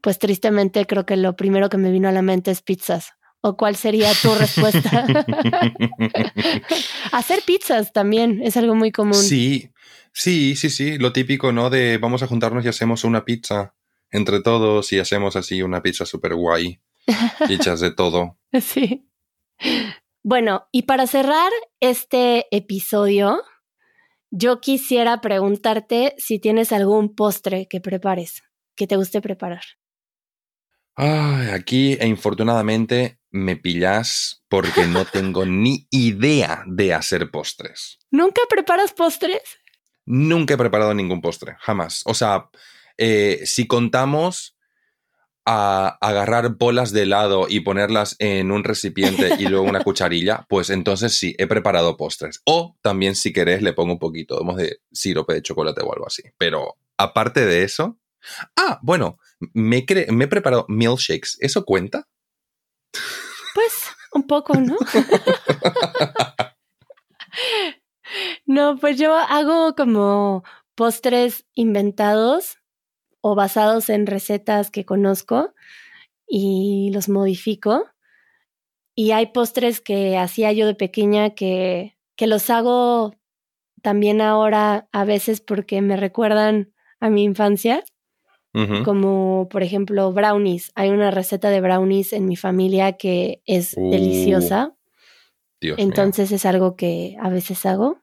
pues 0.00 0.18
tristemente 0.18 0.86
creo 0.86 1.04
que 1.04 1.18
lo 1.18 1.36
primero 1.36 1.68
que 1.68 1.76
me 1.76 1.90
vino 1.90 2.08
a 2.08 2.12
la 2.12 2.22
mente 2.22 2.52
es 2.52 2.62
pizzas. 2.62 3.12
¿O 3.42 3.58
cuál 3.58 3.76
sería 3.76 4.10
tu 4.22 4.34
respuesta? 4.34 5.04
Hacer 7.12 7.42
pizzas 7.44 7.92
también 7.92 8.40
es 8.42 8.56
algo 8.56 8.74
muy 8.74 8.92
común. 8.92 9.12
Sí, 9.12 9.72
sí, 10.14 10.56
sí, 10.56 10.70
sí. 10.70 10.96
Lo 10.96 11.12
típico, 11.12 11.52
¿no? 11.52 11.68
De 11.68 11.98
vamos 11.98 12.22
a 12.22 12.26
juntarnos 12.26 12.64
y 12.64 12.68
hacemos 12.68 13.04
una 13.04 13.26
pizza 13.26 13.74
entre 14.10 14.40
todos 14.40 14.92
y 14.92 14.98
hacemos 14.98 15.36
así 15.36 15.62
una 15.62 15.82
pizza 15.82 16.06
súper 16.06 16.34
guay. 16.34 16.80
Hechas 17.48 17.80
de 17.80 17.92
todo. 17.92 18.38
Sí. 18.60 19.08
Bueno, 20.22 20.68
y 20.72 20.82
para 20.82 21.06
cerrar 21.06 21.50
este 21.80 22.46
episodio, 22.50 23.42
yo 24.30 24.60
quisiera 24.60 25.20
preguntarte 25.20 26.14
si 26.18 26.38
tienes 26.38 26.72
algún 26.72 27.14
postre 27.14 27.66
que 27.68 27.80
prepares, 27.80 28.42
que 28.76 28.86
te 28.86 28.96
guste 28.96 29.20
preparar. 29.20 29.62
Ay, 30.96 31.48
aquí, 31.50 31.96
e 32.00 32.06
infortunadamente, 32.06 33.20
me 33.30 33.56
pillas 33.56 34.44
porque 34.48 34.86
no 34.86 35.04
tengo 35.12 35.46
ni 35.46 35.86
idea 35.90 36.64
de 36.66 36.92
hacer 36.92 37.30
postres. 37.30 37.98
¿Nunca 38.10 38.42
preparas 38.48 38.92
postres? 38.92 39.42
Nunca 40.04 40.54
he 40.54 40.58
preparado 40.58 40.92
ningún 40.94 41.20
postre, 41.20 41.56
jamás. 41.60 42.02
O 42.06 42.14
sea, 42.14 42.50
eh, 42.98 43.40
si 43.44 43.66
contamos 43.66 44.54
a 45.50 45.96
agarrar 46.02 46.56
bolas 46.56 46.92
de 46.92 47.04
helado 47.04 47.46
y 47.48 47.60
ponerlas 47.60 48.16
en 48.18 48.52
un 48.52 48.64
recipiente 48.64 49.36
y 49.38 49.46
luego 49.46 49.64
una 49.64 49.80
cucharilla, 49.84 50.44
pues 50.48 50.68
entonces 50.68 51.18
sí, 51.18 51.34
he 51.38 51.46
preparado 51.46 51.96
postres. 51.96 52.42
O 52.44 52.76
también, 52.82 53.14
si 53.14 53.32
querés, 53.32 53.62
le 53.62 53.72
pongo 53.72 53.94
un 53.94 53.98
poquito 53.98 54.44
de 54.56 54.80
sirope 54.92 55.32
de 55.32 55.40
chocolate 55.42 55.80
o 55.82 55.92
algo 55.94 56.06
así. 56.06 56.22
Pero 56.36 56.76
aparte 56.98 57.46
de 57.46 57.62
eso. 57.64 57.98
Ah, 58.56 58.78
bueno, 58.82 59.16
me, 59.54 59.86
cre- 59.86 60.10
me 60.10 60.24
he 60.24 60.28
preparado 60.28 60.66
milkshakes. 60.68 61.38
¿Eso 61.40 61.64
cuenta? 61.64 62.06
Pues 63.54 63.72
un 64.12 64.26
poco, 64.26 64.54
¿no? 64.60 64.76
no, 68.46 68.76
pues 68.78 68.98
yo 68.98 69.14
hago 69.14 69.74
como 69.74 70.44
postres 70.74 71.46
inventados 71.54 72.57
o 73.20 73.34
basados 73.34 73.88
en 73.88 74.06
recetas 74.06 74.70
que 74.70 74.84
conozco 74.84 75.54
y 76.26 76.90
los 76.92 77.08
modifico. 77.08 77.84
Y 78.94 79.12
hay 79.12 79.26
postres 79.26 79.80
que 79.80 80.16
hacía 80.18 80.52
yo 80.52 80.66
de 80.66 80.74
pequeña 80.74 81.30
que, 81.30 81.96
que 82.16 82.26
los 82.26 82.50
hago 82.50 83.14
también 83.82 84.20
ahora 84.20 84.88
a 84.92 85.04
veces 85.04 85.40
porque 85.40 85.80
me 85.82 85.96
recuerdan 85.96 86.72
a 87.00 87.10
mi 87.10 87.22
infancia 87.24 87.84
como 88.84 89.48
por 89.50 89.62
ejemplo 89.62 90.12
brownies. 90.12 90.72
Hay 90.74 90.90
una 90.90 91.12
receta 91.12 91.48
de 91.50 91.60
brownies 91.60 92.12
en 92.12 92.26
mi 92.26 92.34
familia 92.34 92.94
que 92.94 93.40
es 93.46 93.74
Uh, 93.76 93.90
deliciosa, 93.92 94.74
Dios 95.60 95.78
mío. 95.78 95.86
entonces 95.86 96.32
es 96.32 96.44
algo 96.44 96.74
que 96.74 97.16
a 97.20 97.28
veces 97.28 97.64
hago. 97.66 98.00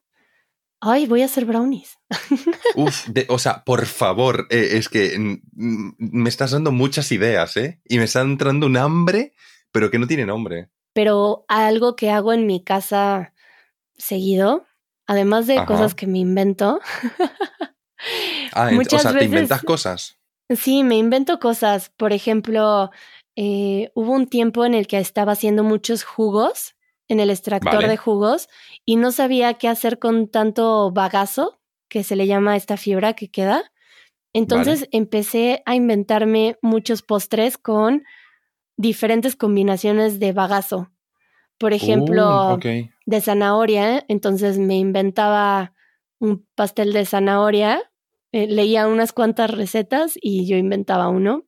Ay, 0.87 1.07
voy 1.07 1.23
a 1.23 1.25
hacer 1.25 1.45
brownies. 1.45 1.97
Uf, 2.75 3.07
de- 3.07 3.25
o 3.29 3.39
sea, 3.39 3.63
por 3.63 3.85
favor, 3.87 4.45
eh, 4.51 4.69
es 4.73 4.87
que 4.87 5.17
me 5.55 6.29
estás 6.29 6.51
dando 6.51 6.71
muchas 6.71 7.11
ideas, 7.11 7.57
¿eh? 7.57 7.81
Y 7.85 7.97
me 7.97 8.03
está 8.03 8.21
entrando 8.21 8.67
un 8.67 8.77
hambre, 8.77 9.33
pero 9.71 9.89
que 9.89 9.97
no 9.97 10.05
tiene 10.05 10.25
nombre. 10.27 10.69
Pero 10.93 11.43
algo 11.47 11.95
que 11.95 12.11
hago 12.11 12.33
en 12.33 12.45
mi 12.45 12.63
casa 12.63 13.33
seguido, 13.97 14.65
además 15.07 15.47
de 15.47 15.55
Ajá. 15.57 15.65
cosas 15.65 15.95
que 15.95 16.05
me 16.05 16.19
invento, 16.19 16.79
Ah, 18.53 18.69
ent- 18.71 18.75
o 18.75 18.75
Muchas 18.75 19.01
sea, 19.01 19.17
¿te 19.17 19.25
inventas 19.25 19.63
cosas? 19.63 20.19
sí, 20.55 20.83
me 20.83 20.97
invento 20.97 21.39
cosas. 21.39 21.89
Por 21.97 22.13
ejemplo, 22.13 22.91
eh, 23.35 23.91
hubo 23.95 24.11
un 24.11 24.27
tiempo 24.27 24.65
en 24.65 24.75
el 24.75 24.85
que 24.85 24.99
estaba 24.99 25.31
haciendo 25.31 25.63
muchos 25.63 26.03
jugos 26.03 26.75
en 27.07 27.19
el 27.19 27.29
extractor 27.29 27.85
de 27.87 27.97
jugos 27.97 28.49
y 28.85 28.97
no 28.97 29.11
sabía 29.11 29.55
qué 29.55 29.67
hacer 29.67 29.99
con 29.99 30.27
tanto 30.27 30.91
bagazo, 30.91 31.59
que 31.89 32.03
se 32.03 32.15
le 32.15 32.27
llama 32.27 32.55
esta 32.55 32.77
fibra 32.77 33.13
que 33.13 33.29
queda. 33.29 33.71
Entonces 34.33 34.87
empecé 34.91 35.63
a 35.65 35.75
inventarme 35.75 36.57
muchos 36.61 37.01
postres 37.01 37.57
con 37.57 38.03
diferentes 38.77 39.35
combinaciones 39.35 40.19
de 40.19 40.33
bagazo. 40.33 40.91
Por 41.57 41.71
ejemplo, 41.71 42.55
uh, 42.55 42.59
de 43.05 43.21
zanahoria, 43.21 44.03
entonces 44.09 44.59
me 44.59 44.77
inventaba 44.77 45.73
un 46.19 46.45
pastel 46.53 46.91
de 46.91 47.05
zanahoria, 47.05 47.81
eh, 48.33 48.47
leía 48.47 48.87
unas 48.87 49.13
cuantas 49.13 49.51
recetas 49.51 50.17
y 50.21 50.45
yo 50.47 50.57
inventaba 50.57 51.07
uno. 51.07 51.45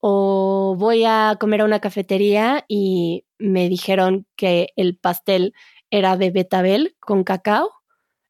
O 0.00 0.74
voy 0.78 1.04
a 1.04 1.36
comer 1.38 1.60
a 1.60 1.66
una 1.66 1.80
cafetería 1.80 2.64
y 2.66 3.26
me 3.38 3.68
dijeron 3.68 4.26
que 4.36 4.68
el 4.76 4.96
pastel 4.96 5.52
era 5.90 6.16
de 6.16 6.30
betabel 6.30 6.96
con 7.00 7.24
cacao. 7.24 7.70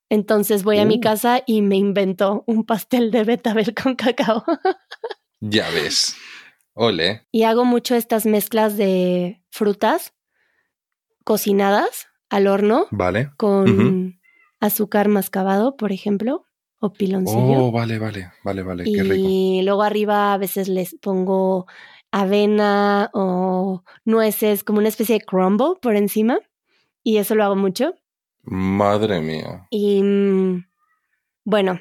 Entonces 0.09 0.65
voy 0.65 0.79
a 0.79 0.85
mi 0.85 0.97
uh. 0.97 1.01
casa 1.01 1.43
y 1.47 1.63
me 1.63 1.77
invento 1.77 2.43
un 2.47 2.65
pastel 2.65 3.11
de 3.11 3.25
betabel 3.25 3.75
con 3.75 3.95
cacao. 3.95 4.45
ya 5.41 5.71
ves. 5.71 6.17
Ole. 6.75 7.27
Y 7.31 7.43
hago 7.45 7.65
mucho 7.65 7.95
estas 7.95 8.27
mezclas 8.27 8.77
de 8.77 9.43
frutas 9.51 10.15
cocinadas 11.25 12.09
al 12.29 12.47
horno. 12.47 12.87
Vale. 12.91 13.31
Con 13.37 14.21
azúcar 14.61 15.09
mascabado, 15.09 15.77
por 15.77 15.93
ejemplo, 15.93 16.47
o 16.81 16.93
piloncillo. 16.93 17.67
Oh, 17.67 17.73
vale, 17.73 17.99
vale, 17.99 18.33
vale, 18.43 18.63
vale. 18.63 18.85
Y 18.87 18.95
Qué 18.95 19.03
rico. 19.03 19.65
luego 19.65 19.83
arriba 19.83 20.33
a 20.33 20.39
veces 20.39 20.69
les 20.69 20.95
pongo 20.95 21.67
avena 22.11 23.11
o 23.13 23.85
nueces, 24.05 24.65
como 24.65 24.79
una 24.79 24.89
especie 24.89 25.19
de 25.19 25.25
crumble 25.25 25.75
por 25.81 25.97
encima. 25.97 26.39
Y 27.03 27.19
eso 27.19 27.35
lo 27.35 27.45
hago 27.45 27.57
mucho. 27.57 27.95
Madre 28.43 29.21
mía. 29.21 29.67
Y 29.71 30.03
mm, 30.03 30.65
bueno, 31.45 31.81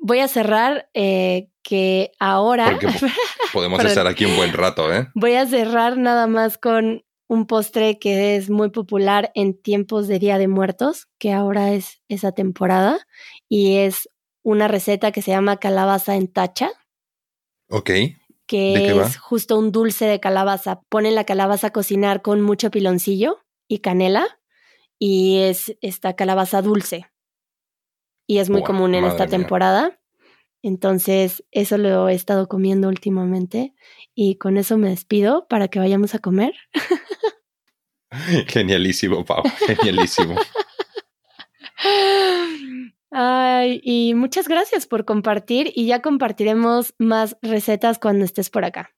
voy 0.00 0.20
a 0.20 0.28
cerrar 0.28 0.88
eh, 0.94 1.48
que 1.62 2.12
ahora... 2.18 2.78
podemos 3.52 3.84
estar 3.84 4.06
aquí 4.06 4.24
un 4.24 4.36
buen 4.36 4.52
rato, 4.52 4.92
¿eh? 4.92 5.08
Voy 5.14 5.34
a 5.34 5.46
cerrar 5.46 5.96
nada 5.96 6.26
más 6.26 6.58
con 6.58 7.04
un 7.28 7.46
postre 7.46 7.98
que 7.98 8.36
es 8.36 8.48
muy 8.48 8.70
popular 8.70 9.30
en 9.34 9.60
tiempos 9.60 10.08
de 10.08 10.18
Día 10.18 10.38
de 10.38 10.48
Muertos, 10.48 11.08
que 11.18 11.32
ahora 11.32 11.72
es 11.72 12.00
esa 12.08 12.32
temporada, 12.32 13.06
y 13.48 13.76
es 13.76 14.08
una 14.42 14.66
receta 14.66 15.12
que 15.12 15.22
se 15.22 15.30
llama 15.30 15.58
calabaza 15.58 16.16
en 16.16 16.28
tacha. 16.28 16.70
Ok. 17.68 17.90
Que 18.46 18.98
es 18.98 19.18
justo 19.18 19.58
un 19.58 19.72
dulce 19.72 20.06
de 20.06 20.20
calabaza. 20.20 20.80
Ponen 20.88 21.14
la 21.14 21.24
calabaza 21.24 21.66
a 21.66 21.72
cocinar 21.72 22.22
con 22.22 22.40
mucho 22.40 22.70
piloncillo 22.70 23.44
y 23.68 23.80
canela, 23.80 24.37
y 24.98 25.38
es 25.38 25.76
esta 25.80 26.14
calabaza 26.14 26.62
dulce. 26.62 27.06
Y 28.26 28.38
es 28.38 28.50
muy 28.50 28.62
común 28.62 28.94
en 28.94 29.04
esta 29.04 29.26
temporada. 29.26 29.98
Entonces, 30.62 31.44
eso 31.50 31.78
lo 31.78 32.08
he 32.08 32.14
estado 32.14 32.48
comiendo 32.48 32.88
últimamente 32.88 33.74
y 34.14 34.36
con 34.36 34.56
eso 34.58 34.76
me 34.76 34.90
despido 34.90 35.46
para 35.48 35.68
que 35.68 35.78
vayamos 35.78 36.14
a 36.14 36.18
comer. 36.18 36.52
Genialísimo, 38.48 39.24
Pau, 39.24 39.42
genialísimo. 39.66 40.34
Ay, 43.10 43.80
y 43.82 44.14
muchas 44.14 44.48
gracias 44.48 44.86
por 44.86 45.04
compartir 45.04 45.72
y 45.74 45.86
ya 45.86 46.02
compartiremos 46.02 46.94
más 46.98 47.36
recetas 47.42 47.98
cuando 47.98 48.24
estés 48.24 48.50
por 48.50 48.64
acá. 48.64 48.94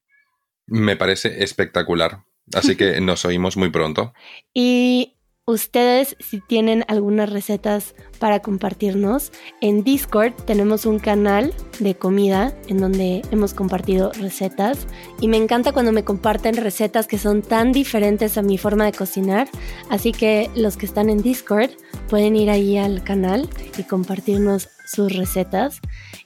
Me 0.67 0.97
parece 0.97 1.43
espectacular, 1.43 2.25
así 2.55 2.77
que 2.77 3.01
nos 3.01 3.25
oímos 3.25 3.57
muy 3.57 3.71
pronto. 3.71 4.13
Y 4.55 5.17
Ustedes, 5.47 6.17
si 6.21 6.41
tienen 6.41 6.85
algunas 6.89 7.31
recetas 7.31 7.95
para 8.21 8.41
compartirnos, 8.41 9.33
en 9.61 9.83
Discord 9.83 10.35
tenemos 10.45 10.87
un 10.87 11.01
canal 11.01 11.53
de 11.81 11.97
comida 11.97 12.55
en 12.69 12.79
donde 12.79 13.23
hemos 13.33 13.55
compartido 13.55 14.13
recetas 14.13 14.87
y 15.21 15.27
me 15.27 15.39
encanta 15.39 15.73
cuando 15.73 15.91
me 15.91 16.05
comparten 16.05 16.57
recetas 16.57 17.09
que 17.09 17.19
son 17.19 17.43
tan 17.43 17.73
diferentes 17.73 18.39
a 18.39 18.43
mi 18.43 18.59
forma 18.59 18.85
de 18.85 18.93
cocinar. 18.93 19.49
Así 19.89 20.13
que 20.13 20.51
los 20.55 20.77
que 20.77 20.87
están 20.87 21.11
en 21.11 21.23
Discord 21.23 21.71
pueden 22.09 22.37
ir 22.37 22.51
ahí 22.51 22.77
al 22.77 23.03
canal 23.03 23.49
y 23.77 23.83
compartirnos 23.83 24.69
sus 24.87 25.17
recetas. 25.17 25.81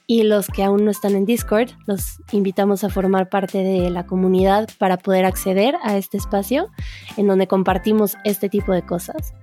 Y 0.05 0.23
los 0.23 0.47
que 0.47 0.63
aún 0.63 0.85
no 0.85 0.91
están 0.91 1.15
en 1.15 1.25
Discord, 1.25 1.69
los 1.87 2.21
invitamos 2.31 2.83
a 2.83 2.89
formar 2.89 3.29
parte 3.29 3.59
de 3.59 3.89
la 3.89 4.05
comunidad 4.05 4.69
para 4.77 4.97
poder 4.97 5.25
acceder 5.25 5.75
a 5.81 5.97
este 5.97 6.17
espacio 6.17 6.69
en 7.17 7.27
donde 7.27 7.47
compartimos 7.47 8.17
este 8.23 8.49
tipo 8.49 8.73
de 8.73 8.83
cosas. 8.83 9.33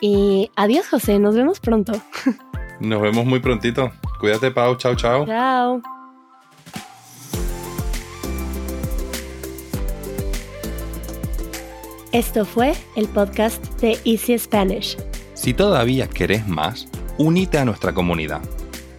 Y 0.00 0.50
adiós 0.56 0.88
José, 0.88 1.18
nos 1.18 1.34
vemos 1.34 1.60
pronto. 1.60 1.92
Nos 2.80 3.02
vemos 3.02 3.26
muy 3.26 3.40
prontito. 3.40 3.92
Cuídate 4.20 4.50
Pau, 4.50 4.74
chao, 4.76 4.94
chao. 4.96 5.26
Chao. 5.26 5.82
Esto 12.12 12.44
fue 12.44 12.72
el 12.96 13.06
podcast 13.06 13.62
de 13.80 13.98
Easy 14.04 14.36
Spanish. 14.38 14.96
Si 15.34 15.52
todavía 15.52 16.08
querés 16.08 16.48
más, 16.48 16.88
unite 17.18 17.58
a 17.58 17.66
nuestra 17.66 17.92
comunidad. 17.92 18.40